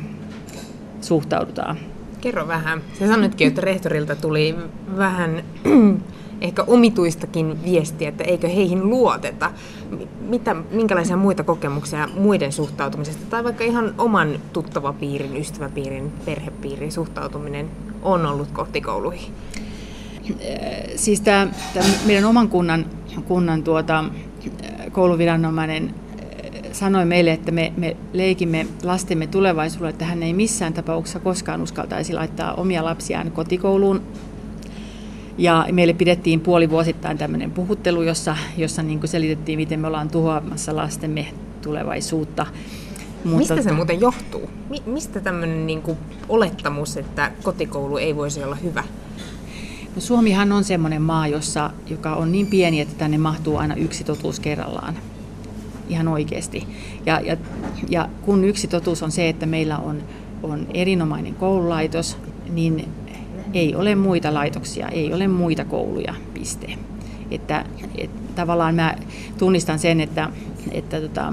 suhtaudutaan. 1.00 1.78
Kerro 2.20 2.48
vähän. 2.48 2.80
Sä 2.98 3.08
sanoitkin, 3.08 3.48
että 3.48 3.60
rehtorilta 3.60 4.16
tuli 4.16 4.56
vähän 4.96 5.42
ehkä 6.40 6.64
omituistakin 6.66 7.64
viestiä, 7.64 8.08
että 8.08 8.24
eikö 8.24 8.48
heihin 8.48 8.90
luoteta. 8.90 9.50
Mitä, 10.20 10.56
minkälaisia 10.70 11.16
muita 11.16 11.44
kokemuksia 11.44 12.08
muiden 12.18 12.52
suhtautumisesta 12.52 13.26
tai 13.30 13.44
vaikka 13.44 13.64
ihan 13.64 13.94
oman 13.98 14.38
tuttavapiirin, 14.52 15.36
ystäväpiirin, 15.36 16.12
perhepiirin 16.24 16.92
suhtautuminen 16.92 17.70
on 18.02 18.26
ollut 18.26 18.48
kotikouluihin? 18.52 19.32
Siis 20.96 21.20
tämä, 21.20 21.48
tämä 21.74 21.86
meidän 22.06 22.24
oman 22.24 22.48
kunnan, 22.48 22.86
kunnan 23.28 23.62
tuota, 23.62 24.04
kouluviranomainen 24.92 25.94
sanoi 26.72 27.04
meille, 27.04 27.32
että 27.32 27.52
me, 27.52 27.72
me 27.76 27.96
leikimme 28.12 28.66
lastemme 28.82 29.26
tulevaisuudelle, 29.26 29.90
että 29.90 30.04
hän 30.04 30.22
ei 30.22 30.32
missään 30.32 30.72
tapauksessa 30.72 31.20
koskaan 31.20 31.62
uskaltaisi 31.62 32.12
laittaa 32.12 32.54
omia 32.54 32.84
lapsiaan 32.84 33.30
kotikouluun 33.30 34.02
ja 35.38 35.66
meille 35.72 35.92
pidettiin 35.92 36.40
puolivuosittain 36.40 37.18
tämmöinen 37.18 37.50
puhuttelu, 37.50 38.02
jossa, 38.02 38.36
jossa 38.56 38.82
niin 38.82 39.00
kuin 39.00 39.10
selitettiin, 39.10 39.58
miten 39.58 39.80
me 39.80 39.86
ollaan 39.86 40.08
tuhoamassa 40.08 40.76
lastemme 40.76 41.26
tulevaisuutta. 41.62 42.46
Mutta 43.24 43.38
Mistä 43.38 43.62
se 43.62 43.72
muuten 43.72 44.00
johtuu? 44.00 44.50
Mi- 44.70 44.82
mistä 44.86 45.20
tämmöinen 45.20 45.66
niin 45.66 45.82
olettamus, 46.28 46.96
että 46.96 47.32
kotikoulu 47.42 47.96
ei 47.96 48.16
voisi 48.16 48.44
olla 48.44 48.54
hyvä? 48.54 48.84
No 49.98 50.02
Suomihan 50.02 50.52
on 50.52 50.64
semmoinen 50.64 51.02
maa, 51.02 51.28
jossa, 51.28 51.70
joka 51.86 52.14
on 52.14 52.32
niin 52.32 52.46
pieni, 52.46 52.80
että 52.80 52.94
tänne 52.98 53.18
mahtuu 53.18 53.56
aina 53.56 53.74
yksi 53.74 54.04
totuus 54.04 54.40
kerrallaan. 54.40 54.94
Ihan 55.88 56.08
oikeasti. 56.08 56.66
Ja, 57.06 57.20
ja, 57.20 57.36
ja 57.88 58.08
kun 58.22 58.44
yksi 58.44 58.68
totuus 58.68 59.02
on 59.02 59.10
se, 59.10 59.28
että 59.28 59.46
meillä 59.46 59.78
on, 59.78 60.02
on 60.42 60.66
erinomainen 60.74 61.34
koululaitos, 61.34 62.16
niin 62.50 62.88
ei 63.54 63.74
ole 63.74 63.94
muita 63.94 64.34
laitoksia, 64.34 64.88
ei 64.88 65.12
ole 65.12 65.28
muita 65.28 65.64
kouluja, 65.64 66.14
piste. 66.34 66.78
Että, 67.30 67.64
et, 67.96 68.34
tavallaan 68.34 68.74
mä 68.74 68.96
tunnistan 69.38 69.78
sen, 69.78 70.00
että, 70.00 70.30
että 70.70 71.00
tota, 71.00 71.32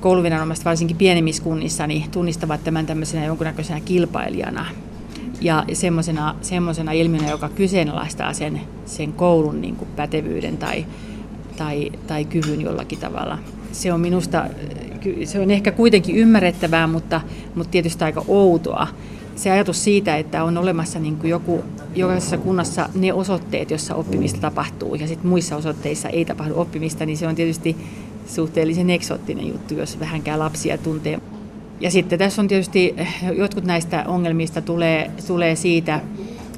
kouluviranomaiset 0.00 0.64
varsinkin 0.64 0.96
pienemmissä 0.96 1.42
kunnissa 1.42 1.86
niin 1.86 2.10
tunnistavat 2.10 2.64
tämän 2.64 2.86
tämmöisenä 2.86 3.24
jonkunnäköisenä 3.24 3.80
kilpailijana 3.80 4.66
ja 5.40 5.64
semmoisena, 5.72 6.34
semmoisena 6.40 6.92
ilmiönä, 6.92 7.30
joka 7.30 7.48
kyseenalaistaa 7.48 8.32
sen, 8.32 8.60
sen 8.86 9.12
koulun 9.12 9.60
niin 9.60 9.76
kuin 9.76 9.88
pätevyyden 9.96 10.56
tai, 10.56 10.86
tai, 11.56 11.92
tai 12.06 12.24
kyvyn 12.24 12.60
jollakin 12.60 12.98
tavalla. 12.98 13.38
Se 13.72 13.92
on 13.92 14.00
minusta, 14.00 14.44
se 15.24 15.40
on 15.40 15.50
ehkä 15.50 15.72
kuitenkin 15.72 16.16
ymmärrettävää, 16.16 16.86
mutta, 16.86 17.20
mutta 17.54 17.70
tietysti 17.70 18.04
aika 18.04 18.24
outoa, 18.28 18.86
se 19.36 19.50
ajatus 19.50 19.84
siitä, 19.84 20.16
että 20.16 20.44
on 20.44 20.58
olemassa 20.58 20.98
niin 20.98 21.16
kuin 21.16 21.30
joku, 21.30 21.64
jokaisessa 21.94 22.38
kunnassa 22.38 22.88
ne 22.94 23.12
osoitteet, 23.12 23.70
joissa 23.70 23.94
oppimista 23.94 24.40
tapahtuu, 24.40 24.94
ja 24.94 25.08
sitten 25.08 25.28
muissa 25.28 25.56
osoitteissa 25.56 26.08
ei 26.08 26.24
tapahdu 26.24 26.60
oppimista, 26.60 27.06
niin 27.06 27.16
se 27.16 27.26
on 27.26 27.34
tietysti 27.34 27.76
suhteellisen 28.26 28.90
eksoottinen 28.90 29.48
juttu, 29.48 29.74
jos 29.74 30.00
vähänkään 30.00 30.38
lapsia 30.38 30.78
tuntee. 30.78 31.20
Ja 31.80 31.90
sitten 31.90 32.18
tässä 32.18 32.42
on 32.42 32.48
tietysti, 32.48 32.94
jotkut 33.36 33.64
näistä 33.64 34.04
ongelmista 34.06 34.62
tulee, 34.62 35.10
tulee 35.26 35.56
siitä, 35.56 36.00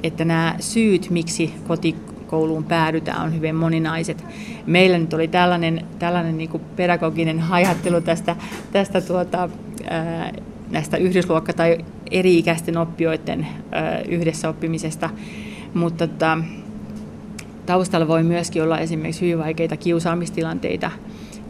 että 0.03 0.25
nämä 0.25 0.55
syyt, 0.61 1.11
miksi 1.11 1.55
kotikouluun 1.69 2.65
päädytään, 2.65 3.23
on 3.23 3.35
hyvin 3.35 3.55
moninaiset. 3.55 4.25
Meillä 4.67 4.99
nyt 4.99 5.15
oli 5.15 5.29
tällainen, 5.29 5.87
tällainen 5.99 6.39
niin 6.39 6.61
pedagoginen 6.77 7.43
ajattelu 7.51 8.01
tästä, 8.01 8.37
tästä 8.73 9.01
tuota, 9.01 9.49
ää, 9.91 10.33
näistä 10.71 10.97
yhdysluokka- 10.97 11.53
tai 11.53 11.79
eri-ikäisten 12.11 12.77
oppijoiden 12.77 13.47
yhdessä 14.09 14.49
oppimisesta, 14.49 15.11
mutta 15.75 16.07
tota, 16.07 16.39
taustalla 17.67 18.09
voi 18.09 18.23
myöskin 18.23 18.63
olla 18.63 18.79
esimerkiksi 18.79 19.21
hyvin 19.21 19.39
vaikeita 19.39 19.77
kiusaamistilanteita, 19.77 20.91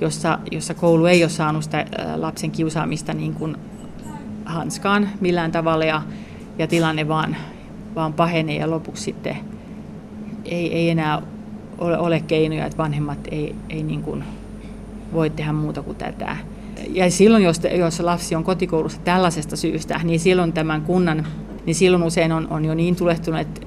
jossa, 0.00 0.38
jossa 0.50 0.75
koulu 0.75 1.07
ei 1.07 1.23
ole 1.23 1.31
saanut 1.31 1.65
sitä 1.65 1.87
lapsen 2.17 2.50
kiusaamista 2.50 3.15
niin 3.15 3.35
kuin 3.35 3.57
hanskaan 4.45 5.09
millään 5.21 5.53
tavalla 5.53 5.85
ja, 5.85 6.03
ja 6.59 6.67
tilanne 6.67 7.09
vaan, 7.09 7.37
vaan 7.95 8.12
pahenee 8.12 8.57
ja 8.57 8.71
lopuksi 8.71 9.03
sitten 9.03 9.37
ei, 10.45 10.75
ei 10.75 10.91
enää 10.91 11.23
ole, 11.79 11.99
ole 11.99 12.21
keinoja, 12.21 12.67
että 12.67 12.79
vanhemmat 12.79 13.19
ei, 13.31 13.55
ei 13.71 13.83
niin 13.83 14.03
kuin 14.03 14.25
voi 15.12 15.31
tehdä 15.31 15.53
muuta 15.53 15.83
kuin 15.83 15.97
tätä. 15.97 16.37
Ja 16.91 17.11
silloin, 17.11 17.43
jos, 17.43 17.61
jos 17.79 18.00
lapsi 18.00 18.35
on 18.35 18.45
kotikoulussa 18.45 19.00
tällaisesta 19.05 19.57
syystä, 19.57 20.00
niin 20.05 20.21
silloin 20.21 20.53
tämän 20.53 20.83
kunnan, 20.83 21.26
niin 21.67 21.75
silloin 21.75 22.03
usein 22.03 22.33
on, 22.33 22.47
on 22.50 22.65
jo 22.65 22.75
niin 22.75 22.97
tulehtuneet 22.97 23.67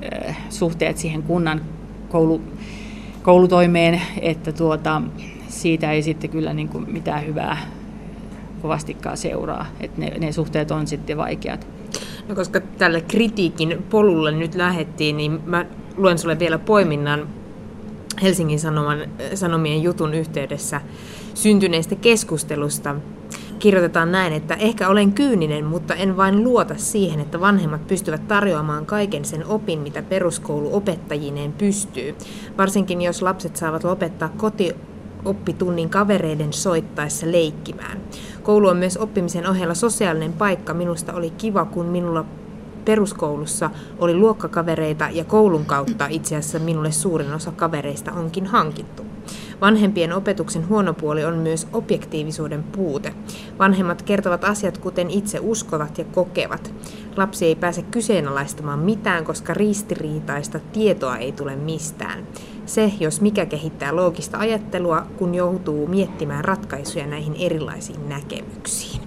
suhteet 0.49 0.97
siihen 0.97 1.23
kunnan 1.23 1.61
koulu, 2.09 2.41
koulutoimeen, 3.23 4.01
että 4.21 4.51
tuota, 4.51 5.01
siitä 5.49 5.91
ei 5.91 6.01
sitten 6.01 6.29
kyllä 6.29 6.53
niin 6.53 6.69
kuin 6.69 6.91
mitään 6.91 7.25
hyvää 7.25 7.57
kovastikaan 8.61 9.17
seuraa. 9.17 9.65
Että 9.79 10.01
ne, 10.01 10.09
ne 10.19 10.31
suhteet 10.31 10.71
on 10.71 10.87
sitten 10.87 11.17
vaikeat. 11.17 11.67
No, 12.27 12.35
koska 12.35 12.59
tälle 12.59 13.01
kritiikin 13.01 13.83
polulle 13.89 14.31
nyt 14.31 14.55
lähettiin, 14.55 15.17
niin 15.17 15.39
mä 15.45 15.65
luen 15.97 16.17
sulle 16.17 16.39
vielä 16.39 16.59
poiminnan 16.59 17.27
Helsingin 18.21 18.59
Sanoman, 18.59 18.99
Sanomien 19.33 19.83
jutun 19.83 20.13
yhteydessä 20.13 20.81
syntyneestä 21.33 21.95
keskustelusta. 21.95 22.95
Kirjoitetaan 23.59 24.11
näin, 24.11 24.33
että 24.33 24.53
ehkä 24.53 24.89
olen 24.89 25.13
kyyninen, 25.13 25.65
mutta 25.65 25.93
en 25.95 26.17
vain 26.17 26.43
luota 26.43 26.73
siihen, 26.77 27.19
että 27.19 27.39
vanhemmat 27.39 27.87
pystyvät 27.87 28.27
tarjoamaan 28.27 28.85
kaiken 28.85 29.25
sen 29.25 29.45
opin, 29.45 29.79
mitä 29.79 30.01
peruskoulu 30.01 30.75
opettajineen 30.75 31.53
pystyy. 31.53 32.15
Varsinkin 32.57 33.01
jos 33.01 33.21
lapset 33.21 33.55
saavat 33.55 33.83
lopettaa 33.83 34.29
koti 34.37 34.75
oppitunnin 35.25 35.89
kavereiden 35.89 36.53
soittaessa 36.53 37.31
leikkimään. 37.31 38.01
Koulu 38.43 38.67
on 38.67 38.77
myös 38.77 38.97
oppimisen 38.97 39.49
ohella 39.49 39.73
sosiaalinen 39.73 40.33
paikka. 40.33 40.73
Minusta 40.73 41.13
oli 41.13 41.29
kiva, 41.29 41.65
kun 41.65 41.85
minulla 41.85 42.25
peruskoulussa 42.85 43.69
oli 43.99 44.15
luokkakavereita 44.15 45.09
ja 45.11 45.23
koulun 45.23 45.65
kautta 45.65 46.07
itse 46.09 46.35
asiassa 46.35 46.59
minulle 46.59 46.91
suurin 46.91 47.33
osa 47.33 47.51
kavereista 47.51 48.11
onkin 48.11 48.45
hankittu. 48.45 49.05
Vanhempien 49.61 50.13
opetuksen 50.13 50.69
huono 50.69 50.93
puoli 50.93 51.25
on 51.25 51.35
myös 51.37 51.67
objektiivisuuden 51.73 52.63
puute. 52.63 53.13
Vanhemmat 53.59 54.01
kertovat 54.01 54.43
asiat 54.43 54.77
kuten 54.77 55.09
itse 55.09 55.39
uskovat 55.41 55.97
ja 55.97 56.03
kokevat. 56.03 56.73
Lapsi 57.17 57.45
ei 57.45 57.55
pääse 57.55 57.81
kyseenalaistamaan 57.81 58.79
mitään, 58.79 59.25
koska 59.25 59.53
ristiriitaista 59.53 60.59
tietoa 60.73 61.17
ei 61.17 61.31
tule 61.31 61.55
mistään. 61.55 62.27
Se, 62.69 62.93
jos 62.99 63.21
mikä 63.21 63.45
kehittää 63.45 63.95
loogista 63.95 64.37
ajattelua, 64.37 65.01
kun 65.17 65.35
joutuu 65.35 65.87
miettimään 65.87 66.45
ratkaisuja 66.45 67.07
näihin 67.07 67.35
erilaisiin 67.39 68.09
näkemyksiin. 68.09 69.01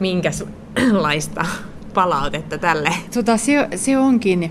Minkälaista 0.00 1.46
palautetta 1.94 2.58
tälle? 2.58 2.92
Tota, 3.14 3.36
se, 3.36 3.68
se 3.76 3.98
onkin 3.98 4.50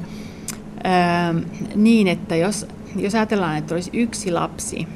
ää, 0.83 1.35
niin, 1.75 2.07
että 2.07 2.35
jos, 2.35 2.67
jos 2.95 3.15
ajatellaan, 3.15 3.57
että 3.57 3.75
olisi 3.75 3.89
yksi 3.93 4.31
lapsi, 4.31 4.87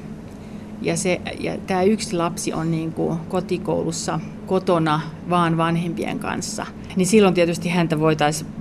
ja, 0.81 0.97
se, 0.97 1.21
ja 1.39 1.57
tämä 1.67 1.83
yksi 1.83 2.15
lapsi 2.15 2.53
on 2.53 2.71
niin 2.71 2.91
kuin 2.91 3.19
kotikoulussa 3.19 4.19
kotona 4.45 5.01
vaan 5.29 5.57
vanhempien 5.57 6.19
kanssa, 6.19 6.65
niin 6.95 7.07
silloin 7.07 7.33
tietysti 7.33 7.69
häntä 7.69 7.99
voitaisiin 7.99 8.51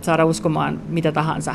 saada 0.00 0.24
uskomaan 0.24 0.80
mitä 0.88 1.12
tahansa 1.12 1.54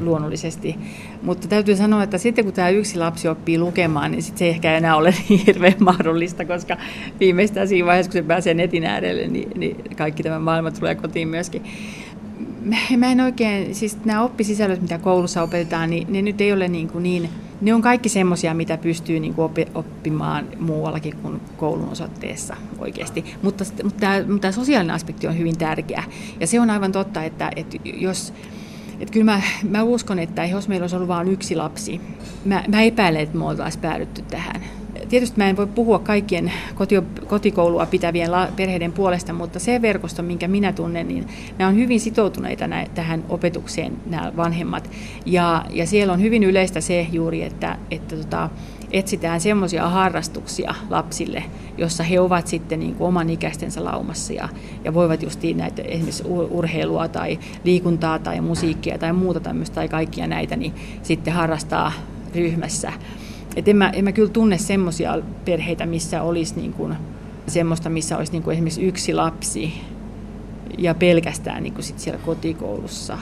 luonnollisesti. 0.00 0.76
Mutta 1.22 1.48
täytyy 1.48 1.76
sanoa, 1.76 2.02
että 2.02 2.18
sitten 2.18 2.44
kun 2.44 2.54
tämä 2.54 2.68
yksi 2.68 2.98
lapsi 2.98 3.28
oppii 3.28 3.58
lukemaan, 3.58 4.10
niin 4.10 4.22
sit 4.22 4.38
se 4.38 4.44
ei 4.44 4.50
ehkä 4.50 4.76
enää 4.76 4.96
ole 4.96 5.14
niin 5.28 5.46
hirveän 5.46 5.74
mahdollista, 5.78 6.44
koska 6.44 6.76
viimeistään 7.20 7.68
siinä 7.68 7.86
vaiheessa, 7.86 8.12
kun 8.12 8.22
se 8.22 8.28
pääsee 8.28 8.54
netin 8.54 8.84
äärelle, 8.84 9.26
niin, 9.26 9.50
niin 9.56 9.76
kaikki 9.96 10.22
tämä 10.22 10.38
maailma 10.38 10.70
tulee 10.70 10.94
kotiin 10.94 11.28
myöskin. 11.28 11.62
Mä 12.96 13.12
en 13.12 13.20
oikein, 13.20 13.74
siis 13.74 14.04
nämä 14.04 14.22
oppisisällöt, 14.22 14.82
mitä 14.82 14.98
koulussa 14.98 15.42
opetetaan, 15.42 15.90
niin 15.90 16.12
ne 16.12 16.22
nyt 16.22 16.40
ei 16.40 16.52
ole 16.52 16.68
niin, 16.68 16.88
kuin 16.88 17.02
niin 17.02 17.30
ne 17.60 17.74
on 17.74 17.82
kaikki 17.82 18.08
semmoisia, 18.08 18.54
mitä 18.54 18.76
pystyy 18.76 19.20
niin 19.20 19.34
kuin 19.34 19.52
oppimaan 19.74 20.48
muuallakin 20.58 21.16
kuin 21.16 21.40
koulun 21.56 21.88
osoitteessa 21.88 22.56
oikeasti. 22.78 23.24
Mutta, 23.42 23.64
mutta, 23.84 24.06
mutta 24.26 24.40
tämä 24.40 24.52
sosiaalinen 24.52 24.94
aspekti 24.94 25.26
on 25.26 25.38
hyvin 25.38 25.58
tärkeä. 25.58 26.04
Ja 26.40 26.46
se 26.46 26.60
on 26.60 26.70
aivan 26.70 26.92
totta, 26.92 27.22
että, 27.22 27.50
että 27.56 27.76
jos 27.84 28.32
että 29.00 29.12
kyllä 29.12 29.32
mä, 29.32 29.40
mä 29.68 29.82
uskon, 29.82 30.18
että 30.18 30.44
jos 30.44 30.68
meillä 30.68 30.84
olisi 30.84 30.96
ollut 30.96 31.08
vain 31.08 31.28
yksi 31.28 31.56
lapsi, 31.56 32.00
mä, 32.44 32.64
mä 32.68 32.82
epäilen, 32.82 33.20
että 33.20 33.38
me 33.38 33.44
oltaisiin 33.44 33.82
päädytty 33.82 34.22
tähän. 34.22 34.62
Tietysti 35.08 35.38
mä 35.38 35.48
en 35.48 35.56
voi 35.56 35.66
puhua 35.66 35.98
kaikkien 35.98 36.52
koti, 36.74 36.94
kotikoulua 37.26 37.86
pitävien 37.86 38.32
la, 38.32 38.48
perheiden 38.56 38.92
puolesta, 38.92 39.32
mutta 39.32 39.58
se 39.58 39.82
verkosto, 39.82 40.22
minkä 40.22 40.48
minä 40.48 40.72
tunnen, 40.72 41.08
niin 41.08 41.26
nämä 41.58 41.68
on 41.68 41.76
hyvin 41.76 42.00
sitoutuneita 42.00 42.66
nä, 42.66 42.86
tähän 42.94 43.24
opetukseen, 43.28 43.96
nämä 44.06 44.32
vanhemmat. 44.36 44.90
Ja, 45.26 45.64
ja 45.70 45.86
siellä 45.86 46.12
on 46.12 46.22
hyvin 46.22 46.44
yleistä 46.44 46.80
se 46.80 47.06
juuri, 47.12 47.42
että, 47.42 47.78
että 47.90 48.16
tota, 48.16 48.50
etsitään 48.90 49.40
semmoisia 49.40 49.88
harrastuksia 49.88 50.74
lapsille, 50.90 51.44
jossa 51.78 52.02
he 52.02 52.20
ovat 52.20 52.46
sitten 52.46 52.80
niin 52.80 52.94
kuin 52.94 53.08
oman 53.08 53.30
ikäistensä 53.30 53.84
laumassa 53.84 54.32
ja, 54.32 54.48
ja 54.84 54.94
voivat 54.94 55.22
just 55.22 55.40
näitä 55.54 55.82
esimerkiksi 55.82 56.24
urheilua 56.26 57.08
tai 57.08 57.38
liikuntaa 57.64 58.18
tai 58.18 58.40
musiikkia 58.40 58.98
tai 58.98 59.12
muuta 59.12 59.40
tämmöistä 59.40 59.74
tai 59.74 59.88
kaikkia 59.88 60.26
näitä, 60.26 60.56
niin 60.56 60.74
sitten 61.02 61.34
harrastaa 61.34 61.92
ryhmässä. 62.34 62.92
Et 63.56 63.68
en, 63.68 63.76
mä, 63.76 63.90
en 63.90 64.04
mä 64.04 64.12
kyllä 64.12 64.30
tunne 64.30 64.58
semmoisia 64.58 65.18
perheitä, 65.44 65.86
missä 65.86 66.22
olisi 66.22 66.56
niin 66.56 66.72
kuin 66.72 66.96
semmoista, 67.46 67.90
missä 67.90 68.16
olisi 68.16 68.32
niin 68.32 68.42
kuin 68.42 68.54
esimerkiksi 68.54 68.86
yksi 68.86 69.14
lapsi 69.14 69.80
ja 70.78 70.94
pelkästään 70.94 71.62
niin 71.62 71.72
kuin 71.72 71.84
sit 71.84 71.98
siellä 71.98 72.20
kotikoulussa. 72.24 73.18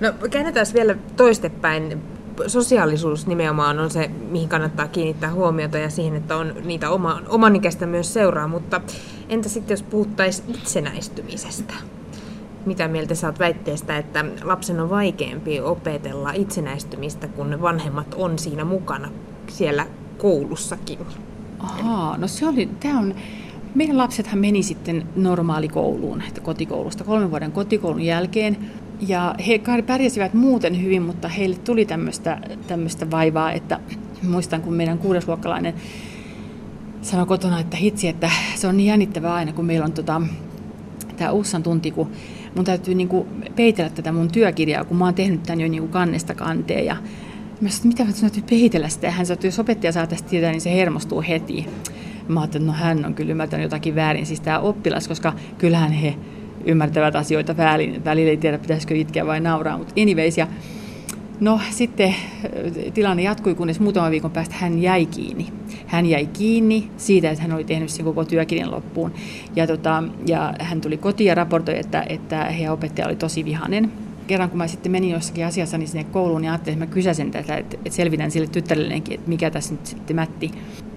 No 0.00 0.12
käännetään 0.30 0.66
vielä 0.74 0.96
toistepäin 1.16 2.02
sosiaalisuus 2.46 3.26
nimenomaan 3.26 3.78
on 3.78 3.90
se, 3.90 4.10
mihin 4.30 4.48
kannattaa 4.48 4.88
kiinnittää 4.88 5.32
huomiota 5.32 5.78
ja 5.78 5.90
siihen, 5.90 6.16
että 6.16 6.36
on 6.36 6.54
niitä 6.64 6.90
oma, 6.90 7.20
omanikäistä 7.28 7.86
myös 7.86 8.14
seuraa, 8.14 8.48
mutta 8.48 8.80
entä 9.28 9.48
sitten 9.48 9.72
jos 9.72 9.82
puhuttaisiin 9.82 10.50
itsenäistymisestä? 10.50 11.74
Mitä 12.66 12.88
mieltä 12.88 13.14
saat 13.14 13.38
väitteestä, 13.38 13.98
että 13.98 14.24
lapsen 14.42 14.80
on 14.80 14.90
vaikeampi 14.90 15.60
opetella 15.60 16.32
itsenäistymistä, 16.32 17.28
kun 17.28 17.62
vanhemmat 17.62 18.14
on 18.14 18.38
siinä 18.38 18.64
mukana 18.64 19.08
siellä 19.48 19.86
koulussakin? 20.18 20.98
Ahaa, 21.58 22.16
no 22.18 22.28
se 22.28 22.48
oli, 22.48 22.68
tämä 22.80 22.98
on, 22.98 23.14
meidän 23.74 23.98
lapsethan 23.98 24.38
meni 24.38 24.62
sitten 24.62 25.06
normaalikouluun, 25.16 26.22
kotikoulusta, 26.42 27.04
kolmen 27.04 27.30
vuoden 27.30 27.52
kotikoulun 27.52 28.02
jälkeen. 28.02 28.70
Ja 29.00 29.34
he 29.46 29.60
pärjäsivät 29.86 30.34
muuten 30.34 30.82
hyvin, 30.82 31.02
mutta 31.02 31.28
heille 31.28 31.56
tuli 31.56 31.86
tämmöistä 32.66 33.10
vaivaa, 33.10 33.52
että 33.52 33.80
muistan 34.22 34.62
kun 34.62 34.74
meidän 34.74 34.98
kuudesluokkalainen 34.98 35.74
sanoi 37.02 37.26
kotona, 37.26 37.60
että 37.60 37.76
hitsi, 37.76 38.08
että 38.08 38.30
se 38.54 38.66
on 38.66 38.76
niin 38.76 38.86
jännittävää 38.86 39.34
aina, 39.34 39.52
kun 39.52 39.64
meillä 39.64 39.84
on 39.84 39.92
tota, 39.92 40.22
tämä 41.16 41.30
Ussan 41.30 41.62
tunti, 41.62 41.90
kun 41.90 42.10
mun 42.54 42.64
täytyy 42.64 42.94
niinku 42.94 43.26
peitellä 43.56 43.90
tätä 43.90 44.12
mun 44.12 44.30
työkirjaa, 44.30 44.84
kun 44.84 44.96
mä 44.96 45.04
oon 45.04 45.14
tehnyt 45.14 45.42
tämän 45.42 45.60
jo 45.60 45.68
niinku 45.68 45.88
kannesta 45.88 46.34
kanteen. 46.34 46.86
Ja 46.86 46.96
mä 47.60 47.68
sanoin, 47.68 47.76
että 47.76 47.88
mitä 47.88 48.04
mä 48.04 48.20
täytyy 48.20 48.42
peitellä 48.50 48.88
sitä. 48.88 49.06
Ja 49.06 49.10
hän 49.10 49.26
sanoi, 49.26 49.34
että 49.34 49.46
jos 49.46 49.58
opettaja 49.58 49.92
saa 49.92 50.06
tästä 50.06 50.28
tietää, 50.28 50.50
niin 50.50 50.60
se 50.60 50.74
hermostuu 50.74 51.24
heti. 51.28 51.66
Mä 52.28 52.40
ajattelin, 52.40 52.68
että 52.68 52.78
no 52.78 52.84
hän 52.84 53.04
on 53.04 53.14
kyllä 53.14 53.30
ymmärtänyt 53.30 53.64
jotakin 53.64 53.94
väärin, 53.94 54.26
siis 54.26 54.40
tämä 54.40 54.58
oppilas, 54.58 55.08
koska 55.08 55.32
kyllähän 55.58 55.92
he 55.92 56.14
ymmärtävät 56.66 57.16
asioita 57.16 57.56
väärin. 57.56 58.04
Välillä 58.04 58.30
ei 58.30 58.36
tiedä, 58.36 58.58
pitäisikö 58.58 58.94
itkeä 58.94 59.26
vai 59.26 59.40
nauraa, 59.40 59.78
mutta 59.78 60.00
anyways. 60.00 60.38
Ja 60.38 60.46
no 61.40 61.60
sitten 61.70 62.08
äh, 62.08 62.92
tilanne 62.94 63.22
jatkui, 63.22 63.54
kunnes 63.54 63.80
muutaman 63.80 64.10
viikon 64.10 64.30
päästä 64.30 64.54
hän 64.58 64.82
jäi 64.82 65.06
kiinni. 65.06 65.46
Hän 65.86 66.06
jäi 66.06 66.26
kiinni 66.26 66.90
siitä, 66.96 67.30
että 67.30 67.42
hän 67.42 67.52
oli 67.52 67.64
tehnyt 67.64 67.90
sen 67.90 68.04
koko 68.04 68.24
työkirjan 68.24 68.70
loppuun. 68.70 69.12
Ja, 69.56 69.66
tota, 69.66 70.02
ja 70.26 70.54
hän 70.60 70.80
tuli 70.80 70.96
kotiin 70.96 71.28
ja 71.28 71.34
raportoi, 71.34 71.78
että, 71.78 72.04
että 72.08 72.44
heidän 72.44 72.72
opettaja 72.72 73.06
oli 73.06 73.16
tosi 73.16 73.44
vihainen 73.44 73.92
kerran 74.26 74.50
kun 74.50 74.58
mä 74.58 74.66
sitten 74.66 74.92
menin 74.92 75.10
jossakin 75.10 75.46
asiassa 75.46 75.78
niin 75.78 75.88
sinne 75.88 76.04
kouluun, 76.04 76.40
niin 76.40 76.50
ajattelin, 76.50 76.76
että 76.76 76.86
mä 76.86 76.94
kysäsen 76.94 77.30
tätä, 77.30 77.56
että, 77.56 77.76
että 77.84 77.96
selvitän 77.96 78.30
sille 78.30 78.46
tyttärelleenkin, 78.46 79.14
että 79.14 79.28
mikä 79.28 79.50
tässä 79.50 79.74
nyt 79.74 79.86
sitten 79.86 80.16
mätti. 80.16 80.50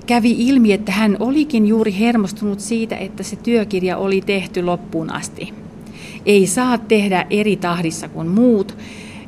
Kävi 0.08 0.36
ilmi, 0.48 0.74
että 0.74 0.92
hän 0.92 1.18
olikin 1.20 1.68
juuri 1.68 2.00
hermostunut 2.00 2.60
siitä, 2.60 2.96
että 2.96 3.24
se 3.24 3.36
työkirja 3.36 3.98
oli 3.98 4.22
tehty 4.22 4.64
loppuun 4.64 5.14
asti. 5.14 5.54
Ei 6.26 6.48
saa 6.48 6.78
tehdä 6.78 7.26
eri 7.30 7.56
tahdissa 7.56 8.10
kuin 8.10 8.28
muut, 8.28 8.78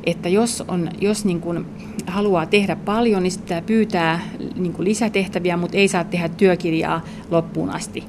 että 0.04 0.28
jos, 0.28 0.64
on, 0.68 0.90
jos 1.00 1.24
niin 1.24 1.40
kuin 1.40 1.66
haluaa 2.06 2.46
tehdä 2.46 2.76
paljon, 2.76 3.22
niin 3.22 3.30
sitä 3.30 3.62
pyytää 3.66 4.20
niin 4.56 4.72
kuin 4.72 4.84
lisätehtäviä, 4.84 5.56
mutta 5.56 5.76
ei 5.76 5.88
saa 5.88 6.04
tehdä 6.04 6.28
työkirjaa 6.28 7.04
loppuun 7.30 7.70
asti 7.70 8.04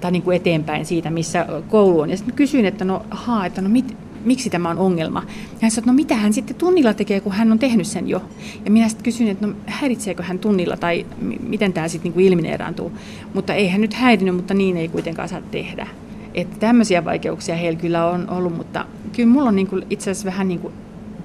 tai 0.00 0.12
niin 0.12 0.22
kuin 0.22 0.36
eteenpäin 0.36 0.86
siitä, 0.86 1.10
missä 1.10 1.46
koulu 1.68 2.00
on. 2.00 2.10
Ja 2.10 2.16
sitten 2.16 2.34
kysyin, 2.34 2.66
että 2.66 2.84
no, 2.84 3.02
haa, 3.10 3.46
että 3.46 3.62
no 3.62 3.68
mit, 3.68 3.96
miksi 4.28 4.50
tämä 4.50 4.70
on 4.70 4.78
ongelma. 4.78 5.22
Ja 5.26 5.58
hän 5.62 5.70
sanoi, 5.70 5.82
että 5.82 5.90
no 5.90 5.94
mitä 5.94 6.16
hän 6.16 6.32
sitten 6.32 6.56
tunnilla 6.56 6.94
tekee, 6.94 7.20
kun 7.20 7.32
hän 7.32 7.52
on 7.52 7.58
tehnyt 7.58 7.86
sen 7.86 8.08
jo. 8.08 8.22
Ja 8.64 8.70
minä 8.70 8.88
sitten 8.88 9.04
kysyin, 9.04 9.30
että 9.30 9.46
no 9.46 9.52
häiritseekö 9.66 10.22
hän 10.22 10.38
tunnilla 10.38 10.76
tai 10.76 11.06
miten 11.42 11.72
tämä 11.72 11.88
sitten 11.88 12.12
niin 12.12 12.26
ilmineeraantuu. 12.26 12.92
Mutta 13.34 13.54
ei 13.54 13.68
hän 13.68 13.80
nyt 13.80 13.94
häirinyt, 13.94 14.36
mutta 14.36 14.54
niin 14.54 14.76
ei 14.76 14.88
kuitenkaan 14.88 15.28
saa 15.28 15.40
tehdä. 15.50 15.86
Että 16.34 16.56
tämmöisiä 16.60 17.04
vaikeuksia 17.04 17.56
heillä 17.56 17.80
kyllä 17.80 18.06
on 18.06 18.30
ollut, 18.30 18.56
mutta 18.56 18.86
kyllä 19.12 19.28
mulla 19.28 19.48
on 19.48 19.56
niin 19.56 19.66
kuin 19.66 19.86
itse 19.90 20.10
asiassa 20.10 20.26
vähän 20.26 20.48
niin 20.48 20.60
kuin 20.60 20.74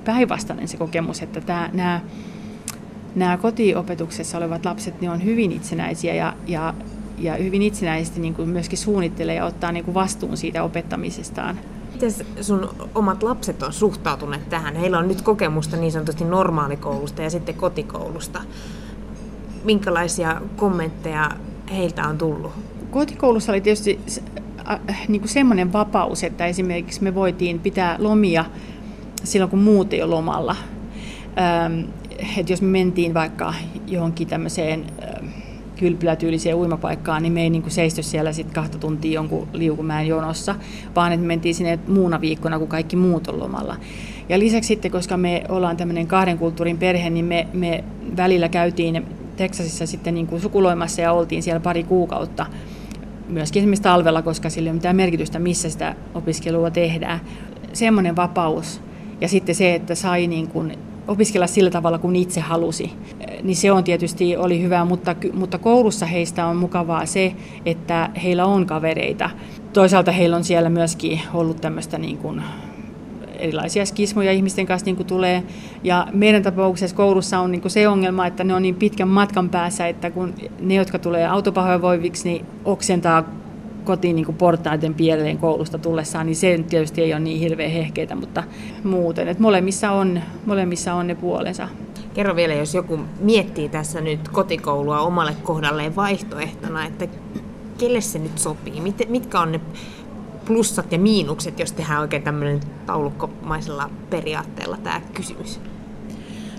päinvastainen 0.05 0.67
se 0.67 0.77
kokemus, 0.77 1.21
että 1.21 1.41
tämä, 1.41 1.69
nämä, 1.73 2.01
nämä 3.15 3.37
kotiopetuksessa 3.37 4.37
olevat 4.37 4.65
lapset 4.65 5.01
ne 5.01 5.09
on 5.09 5.23
hyvin 5.23 5.51
itsenäisiä 5.51 6.13
ja, 6.13 6.33
ja, 6.47 6.73
ja 7.17 7.35
hyvin 7.35 7.61
itsenäisesti 7.61 8.19
niin 8.19 8.33
kuin 8.33 8.49
myöskin 8.49 8.77
suunnittelee 8.77 9.35
ja 9.35 9.45
ottaa 9.45 9.71
niin 9.71 9.85
kuin 9.85 9.95
vastuun 9.95 10.37
siitä 10.37 10.63
opettamisestaan. 10.63 11.59
Miten 11.93 12.11
sun 12.41 12.69
omat 12.95 13.23
lapset 13.23 13.63
on 13.63 13.73
suhtautuneet 13.73 14.49
tähän? 14.49 14.75
Heillä 14.75 14.97
on 14.97 15.07
nyt 15.07 15.21
kokemusta 15.21 15.77
niin 15.77 15.91
sanotusti 15.91 16.23
normaalikoulusta 16.23 17.21
ja 17.21 17.29
sitten 17.29 17.55
kotikoulusta. 17.55 18.41
Minkälaisia 19.63 20.41
kommentteja 20.55 21.31
heiltä 21.71 22.07
on 22.07 22.17
tullut? 22.17 22.51
Kotikoulussa 22.91 23.51
oli 23.51 23.61
tietysti 23.61 23.99
niin 25.07 25.21
kuin 25.21 25.29
semmoinen 25.29 25.73
vapaus, 25.73 26.23
että 26.23 26.45
esimerkiksi 26.45 27.03
me 27.03 27.15
voitiin 27.15 27.59
pitää 27.59 27.95
lomia 27.99 28.45
silloin, 29.23 29.49
kun 29.49 29.59
muut 29.59 29.93
ei 29.93 30.01
ole 30.01 30.15
lomalla. 30.15 30.55
että 32.37 32.53
jos 32.53 32.61
me 32.61 32.67
mentiin 32.67 33.13
vaikka 33.13 33.53
johonkin 33.87 34.27
tämmöiseen 34.27 34.85
kylpylätyyliseen 35.83 36.55
uimapaikkaan, 36.55 37.23
niin 37.23 37.33
me 37.33 37.41
ei 37.41 37.49
niin 37.49 37.61
kuin 37.61 37.73
siellä 38.01 38.33
sit 38.33 38.51
kahta 38.51 38.77
tuntia 38.77 39.13
jonkun 39.13 39.47
liukumäen 39.53 40.07
jonossa, 40.07 40.55
vaan 40.95 41.11
että 41.11 41.21
me 41.21 41.27
mentiin 41.27 41.55
sinne 41.55 41.79
muuna 41.87 42.21
viikkona, 42.21 42.59
kun 42.59 42.67
kaikki 42.67 42.95
muut 42.95 43.27
on 43.27 43.39
lomalla. 43.39 43.75
Ja 44.29 44.39
lisäksi 44.39 44.67
sitten, 44.67 44.91
koska 44.91 45.17
me 45.17 45.43
ollaan 45.49 45.77
tämmöinen 45.77 46.07
kahden 46.07 46.37
kulttuurin 46.37 46.77
perhe, 46.77 47.09
niin 47.09 47.25
me, 47.25 47.47
me 47.53 47.83
välillä 48.17 48.49
käytiin 48.49 49.05
Teksasissa 49.35 49.85
sitten 49.85 50.13
niin 50.13 50.27
kuin 50.27 50.41
sukuloimassa 50.41 51.01
ja 51.01 51.13
oltiin 51.13 51.43
siellä 51.43 51.59
pari 51.59 51.83
kuukautta 51.83 52.45
myöskin 53.29 53.59
esimerkiksi 53.59 53.83
talvella, 53.83 54.21
koska 54.21 54.49
sillä 54.49 54.67
ei 54.67 54.71
ole 54.71 54.77
mitään 54.77 54.95
merkitystä, 54.95 55.39
missä 55.39 55.69
sitä 55.69 55.95
opiskelua 56.13 56.71
tehdään. 56.71 57.21
Semmoinen 57.73 58.15
vapaus 58.15 58.81
ja 59.21 59.27
sitten 59.27 59.55
se, 59.55 59.75
että 59.75 59.95
sai 59.95 60.27
niin 60.27 60.47
kuin 60.47 60.77
opiskella 61.07 61.47
sillä 61.47 61.69
tavalla, 61.69 61.97
kun 61.97 62.15
itse 62.15 62.41
halusi, 62.41 62.91
niin 63.43 63.55
se 63.55 63.71
on 63.71 63.83
tietysti 63.83 64.37
oli 64.37 64.61
hyvä, 64.61 64.85
mutta, 64.85 65.15
mutta 65.33 65.57
koulussa 65.57 66.05
heistä 66.05 66.45
on 66.45 66.57
mukavaa 66.57 67.05
se, 67.05 67.35
että 67.65 68.09
heillä 68.23 68.45
on 68.45 68.65
kavereita. 68.65 69.29
Toisaalta 69.73 70.11
heillä 70.11 70.35
on 70.35 70.43
siellä 70.43 70.69
myöskin 70.69 71.21
ollut 71.33 71.61
tämmöistä 71.61 71.97
niin 71.97 72.17
kuin 72.17 72.41
erilaisia 73.39 73.85
skismoja 73.85 74.31
ihmisten 74.31 74.65
kanssa 74.65 74.85
niin 74.85 74.95
kuin 74.95 75.07
tulee. 75.07 75.43
Ja 75.83 76.07
meidän 76.13 76.43
tapauksessa 76.43 76.95
koulussa 76.95 77.39
on 77.39 77.51
niin 77.51 77.61
kuin 77.61 77.71
se 77.71 77.87
ongelma, 77.87 78.27
että 78.27 78.43
ne 78.43 78.53
on 78.53 78.61
niin 78.61 78.75
pitkän 78.75 79.07
matkan 79.07 79.49
päässä, 79.49 79.87
että 79.87 80.11
kun 80.11 80.33
ne, 80.59 80.75
jotka 80.75 80.99
tulee 80.99 81.27
autopahoinvoiviksi, 81.27 82.29
niin 82.29 82.45
oksentaa 82.65 83.42
kotiin 83.83 84.15
niin 84.15 84.35
portaiden 84.37 84.93
pieleen 84.93 85.37
koulusta 85.37 85.77
tullessaan, 85.77 86.25
niin 86.25 86.35
se 86.35 86.63
tietysti 86.69 87.01
ei 87.01 87.13
ole 87.13 87.19
niin 87.19 87.39
hirveän 87.39 87.71
hehkeitä, 87.71 88.15
mutta 88.15 88.43
muuten. 88.83 89.27
Että 89.27 89.43
molemmissa, 89.43 89.91
on, 89.91 90.21
molemmissa 90.45 90.93
on 90.93 91.07
ne 91.07 91.15
puolensa. 91.15 91.69
Kerro 92.13 92.35
vielä, 92.35 92.53
jos 92.53 92.73
joku 92.73 92.99
miettii 93.19 93.69
tässä 93.69 94.01
nyt 94.01 94.29
kotikoulua 94.29 94.99
omalle 94.99 95.35
kohdalleen 95.43 95.95
vaihtoehtona, 95.95 96.85
että 96.85 97.07
kelle 97.77 98.01
se 98.01 98.19
nyt 98.19 98.37
sopii? 98.37 98.81
Mit, 98.81 99.09
mitkä 99.09 99.39
on 99.39 99.51
ne 99.51 99.59
plussat 100.45 100.91
ja 100.91 100.99
miinukset, 100.99 101.59
jos 101.59 101.71
tehdään 101.71 102.01
oikein 102.01 102.23
tämmöinen 102.23 102.59
taulukkomaisella 102.85 103.89
periaatteella 104.09 104.77
tämä 104.77 105.01
kysymys? 105.13 105.59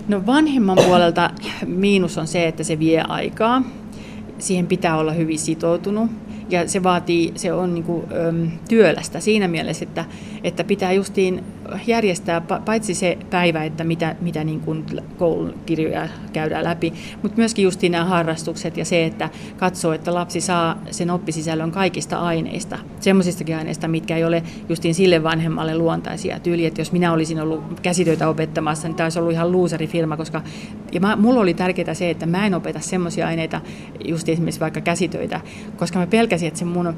No 0.07 0.25
vanhemman 0.25 0.77
puolelta 0.85 1.29
miinus 1.65 2.17
on 2.17 2.27
se, 2.27 2.47
että 2.47 2.63
se 2.63 2.79
vie 2.79 3.01
aikaa. 3.01 3.61
Siihen 4.39 4.67
pitää 4.67 4.97
olla 4.97 5.11
hyvin 5.11 5.39
sitoutunut 5.39 6.11
ja 6.49 6.67
se 6.69 6.83
vaatii, 6.83 7.31
se 7.35 7.53
on 7.53 7.73
niin 7.73 7.83
kuin, 7.83 8.03
työlästä 8.69 9.19
siinä 9.19 9.47
mielessä, 9.47 9.85
että, 9.85 10.05
että 10.43 10.63
pitää 10.63 10.91
justiin 10.91 11.43
järjestää 11.87 12.41
paitsi 12.41 12.93
se 12.93 13.17
päivä, 13.29 13.63
että 13.63 13.83
mitä, 13.83 14.15
mitä 14.21 14.43
niin 14.43 14.59
kuin 14.59 14.85
koulun 15.17 15.53
kirjoja 15.65 16.07
käydään 16.33 16.63
läpi, 16.63 16.93
mutta 17.21 17.37
myöskin 17.37 17.63
justiin 17.63 17.91
nämä 17.91 18.05
harrastukset 18.05 18.77
ja 18.77 18.85
se, 18.85 19.05
että 19.05 19.29
katsoo, 19.57 19.93
että 19.93 20.13
lapsi 20.13 20.41
saa 20.41 20.81
sen 20.91 21.09
oppisisällön 21.09 21.71
kaikista 21.71 22.19
aineista, 22.19 22.77
semmoisistakin 22.99 23.55
aineista, 23.55 23.87
mitkä 23.87 24.17
ei 24.17 24.23
ole 24.23 24.43
justiin 24.69 24.95
sille 24.95 25.23
vanhemmalle 25.23 25.77
luontaisia. 25.77 26.39
Tyyli, 26.39 26.65
että 26.65 26.81
jos 26.81 26.91
minä 26.91 27.13
olisin 27.13 27.41
ollut 27.41 27.79
käsitöitä 27.79 28.29
opettamassa, 28.29 28.87
niin 28.87 28.95
tämä 28.95 29.05
olisi 29.05 29.19
ollut 29.19 29.33
ihan 29.33 29.51
luusarifilma, 29.51 30.17
koska 30.17 30.41
ja 30.91 30.99
mä, 30.99 31.15
mulla 31.15 31.39
oli 31.39 31.53
tärkeää 31.53 31.93
se, 31.93 32.09
että 32.09 32.25
mä 32.25 32.45
en 32.45 32.53
opeta 32.53 32.79
semmoisia 32.79 33.27
aineita, 33.27 33.61
just 34.05 34.29
esimerkiksi 34.29 34.59
vaikka 34.59 34.81
käsitöitä, 34.81 35.41
koska 35.77 35.99
mä 35.99 36.07
pelkäsin, 36.07 36.47
että 36.47 36.59
se 36.59 36.65
mun 36.65 36.93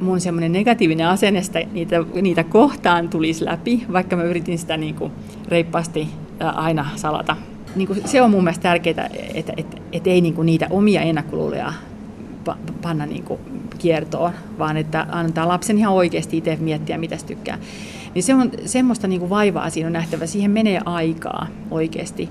mun 0.00 0.20
semmoinen 0.20 0.52
negatiivinen 0.52 1.08
asennesta 1.08 1.58
niitä, 1.72 1.96
niitä 2.22 2.44
kohtaan 2.44 3.08
tulisi 3.08 3.44
läpi, 3.44 3.86
vaikka 3.92 4.16
mä 4.16 4.22
yritin 4.22 4.58
sitä 4.58 4.76
niin 4.76 4.94
kuin 4.94 5.12
reippaasti 5.48 6.08
aina 6.40 6.86
salata. 6.96 7.36
Niin 7.76 7.88
kuin 7.88 8.02
se 8.04 8.22
on 8.22 8.30
mun 8.30 8.44
mielestä 8.44 8.62
tärkeää, 8.62 9.10
että 9.34 9.52
et, 9.56 9.82
et 9.92 10.06
ei 10.06 10.20
niin 10.20 10.34
kuin 10.34 10.46
niitä 10.46 10.66
omia 10.70 11.00
ennakkoluuloja 11.00 11.72
panna 12.82 13.06
niin 13.06 13.22
kuin 13.22 13.40
kiertoon, 13.78 14.32
vaan 14.58 14.76
että 14.76 15.06
antaa 15.10 15.48
lapsen 15.48 15.78
ihan 15.78 15.94
oikeasti 15.94 16.36
itse 16.36 16.56
miettiä, 16.60 16.98
mitä 16.98 17.16
se 17.16 17.26
tykkää. 17.26 17.58
Niin 18.14 18.22
se 18.22 18.34
on 18.34 18.50
semmoista 18.64 19.08
niin 19.08 19.20
kuin 19.20 19.30
vaivaa 19.30 19.70
siinä 19.70 19.86
on 19.86 19.92
nähtävä. 19.92 20.26
Siihen 20.26 20.50
menee 20.50 20.80
aikaa 20.84 21.46
oikeasti. 21.70 22.28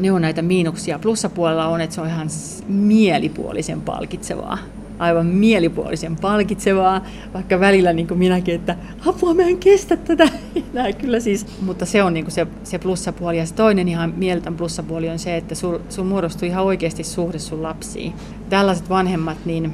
Ne 0.00 0.12
on 0.12 0.22
näitä 0.22 0.42
miinuksia. 0.42 0.98
Plussapuolella 0.98 1.66
on, 1.66 1.80
että 1.80 1.94
se 1.94 2.00
on 2.00 2.06
ihan 2.06 2.28
mielipuolisen 2.68 3.80
palkitsevaa 3.80 4.58
aivan 4.98 5.26
mielipuolisen 5.26 6.16
palkitsevaa, 6.16 7.04
vaikka 7.34 7.60
välillä 7.60 7.92
niin 7.92 8.08
kuin 8.08 8.18
minäkin, 8.18 8.54
että 8.54 8.76
apua 9.06 9.34
mä 9.34 9.42
en 9.42 9.58
kestä 9.58 9.96
tätä. 9.96 10.28
Näin 10.72 10.96
kyllä 10.96 11.20
siis. 11.20 11.46
Mutta 11.62 11.86
se 11.86 12.02
on 12.02 12.14
niin 12.14 12.24
kuin 12.24 12.32
se, 12.32 12.46
se 12.64 12.78
plussapuoli. 12.78 13.38
Ja 13.38 13.46
se 13.46 13.54
toinen 13.54 13.88
ihan 13.88 14.14
mieltön 14.16 14.56
plussapuoli 14.56 15.08
on 15.08 15.18
se, 15.18 15.36
että 15.36 15.54
sul, 15.54 15.78
sul 15.88 16.04
muodostuu 16.04 16.48
ihan 16.48 16.64
oikeasti 16.64 17.04
suhde 17.04 17.38
sun 17.38 17.62
lapsiin. 17.62 18.12
Tällaiset 18.48 18.88
vanhemmat 18.88 19.38
niin, 19.44 19.72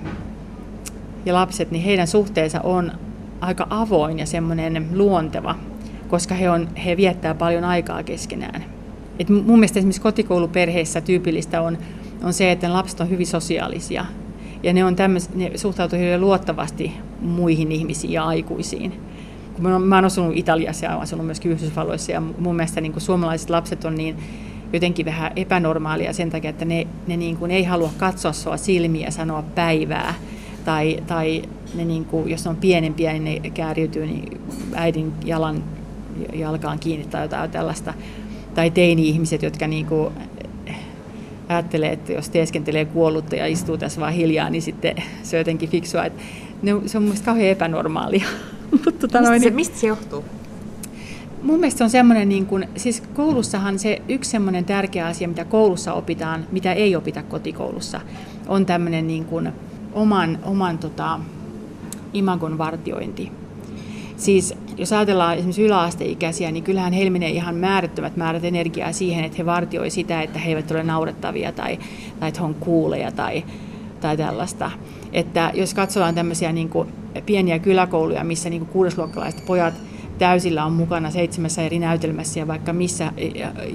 ja 1.27 1.35
lapset, 1.35 1.71
niin 1.71 1.85
heidän 1.85 2.07
suhteensa 2.07 2.61
on 2.61 2.93
aika 3.41 3.67
avoin 3.71 4.19
ja 4.19 4.27
semmoinen 4.27 4.89
luonteva, 4.93 5.55
koska 6.09 6.35
he, 6.35 6.51
on, 6.51 6.69
he 6.77 6.97
viettää 6.97 7.35
paljon 7.35 7.65
aikaa 7.65 8.03
keskenään. 8.03 8.65
Et 9.19 9.29
mun 9.29 9.59
mielestä 9.59 9.79
esimerkiksi 9.79 10.01
kotikouluperheissä 10.01 11.01
tyypillistä 11.01 11.63
on, 11.63 11.79
on 12.23 12.33
se, 12.33 12.53
että 12.53 12.73
lapset 12.73 13.01
on 13.01 13.11
hyvin 13.11 13.27
sosiaalisia 13.27 14.07
ja 14.65 14.73
ne, 14.73 14.85
on 14.85 14.97
tämmöis, 14.97 15.35
ne 15.35 15.51
suhtautuu 15.55 15.99
hyvin 15.99 16.21
luottavasti 16.21 16.93
muihin 17.21 17.73
ihmisiin 17.73 18.13
ja 18.13 18.25
aikuisiin. 18.25 18.93
Kun 19.55 19.63
mä, 19.63 19.73
oon, 19.73 19.83
mä 19.83 19.95
oon 19.95 20.05
asunut 20.05 20.37
Italiassa 20.37 20.87
ja 20.87 20.97
asunut 20.97 21.27
myöskin 21.27 21.53
Yhdysvalloissa 21.53 22.13
ja 22.13 22.21
mun 22.21 22.57
mielestä 22.57 22.81
niin 22.81 22.93
kuin 22.93 23.03
suomalaiset 23.03 23.51
lapset 23.51 23.85
on 23.85 23.95
niin 23.95 24.17
jotenkin 24.73 25.07
vähän 25.07 25.33
epänormaalia 25.37 26.13
sen 26.13 26.31
takia, 26.31 26.51
että 26.51 26.65
ne, 26.65 26.87
ne 27.07 27.17
niin 27.17 27.37
kuin 27.37 27.51
ei 27.51 27.65
halua 27.65 27.91
katsoa 27.99 28.33
sua 28.33 28.57
silmiä 28.57 29.07
ja 29.07 29.11
sanoa 29.11 29.43
päivää. 29.43 30.15
Tai, 30.65 30.99
tai 31.07 31.43
ne 31.75 31.85
niin 31.85 32.05
kuin, 32.05 32.31
jos 32.31 32.45
ne 32.45 32.51
on 32.51 32.57
pienempiä, 32.57 33.13
niin 33.13 33.43
ne 33.43 33.51
kääriytyy 33.51 34.07
niin 34.07 34.41
äidin 34.75 35.13
jalan, 35.25 35.65
jalkaan 36.33 36.79
kiinni 36.79 37.07
tai 37.07 37.23
jotain 37.23 37.51
tällaista. 37.51 37.95
Tai 38.55 38.71
teini-ihmiset, 38.71 39.43
jotka 39.43 39.67
niin 39.67 39.87
kuin 39.87 40.13
ajattelee, 41.49 41.93
että 41.93 42.13
jos 42.13 42.29
teeskentelee 42.29 42.85
kuollutta 42.85 43.37
ja 43.37 43.47
istuu 43.47 43.79
tässä 43.79 44.01
vaan 44.01 44.13
hiljaa, 44.13 44.51
niin 44.51 44.63
sitten 44.63 44.95
se 45.23 45.37
on 45.37 45.41
jotenkin 45.41 45.69
fiksua. 45.69 46.05
Että 46.05 46.23
ne, 46.63 46.73
se 46.87 46.99
on 46.99 47.03
mielestäni 47.03 47.25
kauhean 47.25 47.51
epänormaalia. 47.51 48.27
Mutta, 48.71 48.93
tota, 48.93 49.21
mistä, 49.21 49.39
se, 49.39 49.51
mistä 49.51 49.79
se 49.79 49.87
johtuu? 49.87 50.25
Mun 51.43 51.61
mielestä 51.61 51.79
se 51.79 51.85
on 51.85 51.91
semmoinen, 51.91 52.29
niin 52.29 52.47
kuin, 52.47 52.69
siis 52.77 53.03
koulussahan 53.15 53.79
se 53.79 54.03
yksi 54.09 54.31
semmoinen 54.31 54.65
tärkeä 54.65 55.07
asia, 55.07 55.29
mitä 55.29 55.45
koulussa 55.45 55.93
opitaan, 55.93 56.47
mitä 56.53 56.73
ei 56.73 56.97
opita 56.97 57.23
kotikoulussa, 57.23 58.01
on 58.49 58.67
tämmöinen 58.67 59.07
niin 59.07 59.25
kuin 59.25 59.53
oman, 59.93 60.39
oman 60.43 60.79
tota, 60.79 61.21
imagon 62.13 62.59
vartiointi. 62.59 63.33
Siis 64.17 64.55
jos 64.79 64.93
ajatellaan 64.93 65.35
esimerkiksi 65.35 65.63
yläasteikäisiä, 65.63 66.51
niin 66.51 66.65
kyllähän 66.65 66.93
heillä 66.93 67.11
menee 67.11 67.31
ihan 67.31 67.55
määrättömät 67.55 68.17
määrät 68.17 68.45
energiaa 68.45 68.93
siihen, 68.93 69.25
että 69.25 69.39
he 69.39 69.47
vartioi 69.47 69.91
sitä, 69.91 70.23
että 70.23 70.39
he 70.39 70.49
eivät 70.49 70.71
ole 70.71 70.83
naurettavia 70.83 71.53
tai, 71.53 71.79
tai 72.21 72.29
että 72.29 72.41
he 72.41 72.47
on 72.47 72.55
kuuleja 72.55 73.13
tai, 73.13 73.45
tai 74.01 74.17
tällaista. 74.17 74.71
Että 75.13 75.51
jos 75.55 75.75
katsotaan 75.75 76.15
tämmöisiä 76.15 76.53
niin 76.53 76.69
kuin 76.69 76.89
pieniä 77.27 77.59
kyläkouluja, 77.59 78.25
missä 78.25 78.51
niin 78.51 78.61
kuin 78.61 78.73
kuudesluokkalaiset 78.73 79.47
pojat 79.47 79.75
täysillä 80.19 80.65
on 80.65 80.73
mukana 80.73 81.11
seitsemässä 81.11 81.63
eri 81.63 81.79
näytelmässä 81.79 82.41
ja 82.41 82.47
vaikka 82.47 82.73
missä 82.73 83.13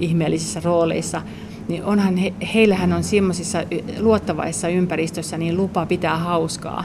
ihmeellisissä 0.00 0.60
rooleissa, 0.64 1.22
niin 1.70 1.84
onhan 1.84 2.16
he, 2.16 2.32
heillähän 2.54 2.92
on 2.92 3.04
semmoisissa 3.04 3.58
luottavaissa 3.98 4.68
ympäristössä 4.68 5.38
niin 5.38 5.56
lupa 5.56 5.86
pitää 5.86 6.16
hauskaa. 6.16 6.84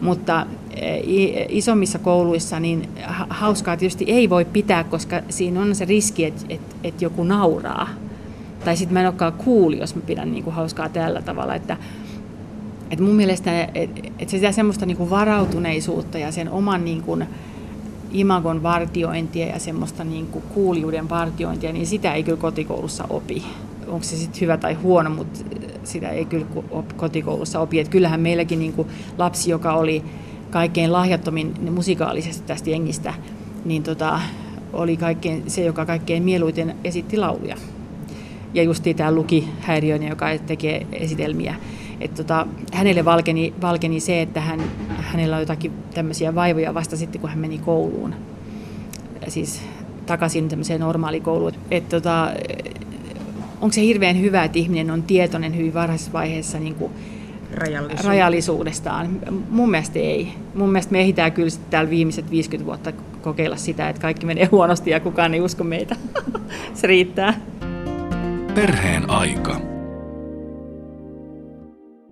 Mutta 0.00 0.46
isommissa 1.48 1.98
kouluissa 1.98 2.60
niin 2.60 2.88
hauskaa 3.28 3.76
tietysti 3.76 4.04
ei 4.04 4.30
voi 4.30 4.44
pitää, 4.44 4.84
koska 4.84 5.20
siinä 5.28 5.60
on 5.60 5.74
se 5.74 5.84
riski, 5.84 6.24
että, 6.24 6.44
että, 6.48 6.76
että 6.84 7.04
joku 7.04 7.24
nauraa. 7.24 7.88
Tai 8.64 8.76
sitten 8.76 8.94
mä 8.94 9.00
en 9.00 9.06
olekaan 9.06 9.32
kuuli, 9.32 9.78
jos 9.78 9.94
mä 9.94 10.02
pidän 10.06 10.32
niin 10.32 10.44
kuin 10.44 10.54
hauskaa 10.54 10.88
tällä 10.88 11.22
tavalla. 11.22 11.54
Että, 11.54 11.76
että 12.90 13.04
mun 13.04 13.14
mielestä 13.14 13.62
että, 13.62 14.00
että 14.18 14.30
sitä 14.30 14.52
semmoista 14.52 14.86
niin 14.86 14.96
kuin 14.96 15.10
varautuneisuutta 15.10 16.18
ja 16.18 16.32
sen 16.32 16.50
oman 16.50 16.84
niin 16.84 17.02
kuin, 17.02 17.26
imagon 18.12 18.62
vartiointia 18.62 19.46
ja 19.46 19.58
semmoista 19.58 20.04
niin 20.04 20.26
kuin 20.26 20.44
kuulijuuden 20.54 21.08
vartiointia, 21.08 21.72
niin 21.72 21.86
sitä 21.86 22.14
ei 22.14 22.22
kyllä 22.22 22.38
kotikoulussa 22.38 23.04
opi. 23.10 23.44
Onko 23.88 24.02
se 24.04 24.16
sitten 24.16 24.40
hyvä 24.40 24.56
tai 24.56 24.74
huono, 24.74 25.10
mutta 25.10 25.40
sitä 25.84 26.08
ei 26.08 26.24
kyllä 26.24 26.46
kotikoulussa 26.96 27.60
opi. 27.60 27.80
Et 27.80 27.88
kyllähän 27.88 28.20
meilläkin 28.20 28.58
niin 28.58 28.74
lapsi, 29.18 29.50
joka 29.50 29.72
oli 29.72 30.04
kaikkein 30.50 30.92
lahjattomin 30.92 31.54
musikaalisesti 31.70 32.46
tästä 32.46 32.70
jengistä, 32.70 33.14
niin 33.64 33.82
tota, 33.82 34.20
oli 34.72 34.96
kaikkein, 34.96 35.42
se, 35.46 35.64
joka 35.64 35.86
kaikkein 35.86 36.22
mieluiten 36.22 36.76
esitti 36.84 37.16
lauluja. 37.16 37.56
Ja 38.54 38.62
justiin 38.62 38.96
tämä 38.96 39.12
Luki 39.12 39.48
Häiriöinen, 39.60 40.08
joka 40.08 40.26
tekee 40.46 40.86
esitelmiä. 40.92 41.54
et 42.00 42.14
tota, 42.14 42.46
hänelle 42.72 43.04
valkeni, 43.04 43.54
valkeni 43.60 44.00
se, 44.00 44.22
että 44.22 44.40
hän, 44.40 44.60
hänellä 44.88 45.36
on 45.36 45.42
jotakin 45.42 45.72
tämmöisiä 45.94 46.34
vaivoja 46.34 46.74
vasta 46.74 46.96
sitten, 46.96 47.20
kun 47.20 47.30
hän 47.30 47.38
meni 47.38 47.58
kouluun. 47.58 48.14
Siis 49.28 49.62
takaisin 50.06 50.48
tämmöiseen 50.48 50.80
normaalikouluun. 50.80 51.52
Et 51.70 51.88
tota, 51.88 52.28
onko 53.60 53.72
se 53.72 53.80
hirveän 53.80 54.20
hyvä, 54.20 54.44
että 54.44 54.58
ihminen 54.58 54.90
on 54.90 55.02
tietoinen 55.02 55.56
hyvin 55.56 55.74
varhaisessa 55.74 56.12
vaiheessa 56.12 56.58
niin 56.58 56.74
kuin 56.74 56.92
Rajallisuus. 57.54 58.04
rajallisuudestaan? 58.04 59.20
Mun 59.50 59.70
mielestä 59.70 59.98
ei. 59.98 60.28
Mun 60.54 60.68
mielestä 60.68 60.92
me 60.92 61.00
ehditään 61.00 61.32
kyllä 61.32 61.50
täällä 61.70 61.90
viimeiset 61.90 62.30
50 62.30 62.66
vuotta 62.66 62.92
kokeilla 63.22 63.56
sitä, 63.56 63.88
että 63.88 64.02
kaikki 64.02 64.26
menee 64.26 64.44
huonosti 64.44 64.90
ja 64.90 65.00
kukaan 65.00 65.34
ei 65.34 65.40
usko 65.40 65.64
meitä. 65.64 65.96
se 66.74 66.86
riittää. 66.86 67.40
Perheen 68.54 69.10
aika. 69.10 69.67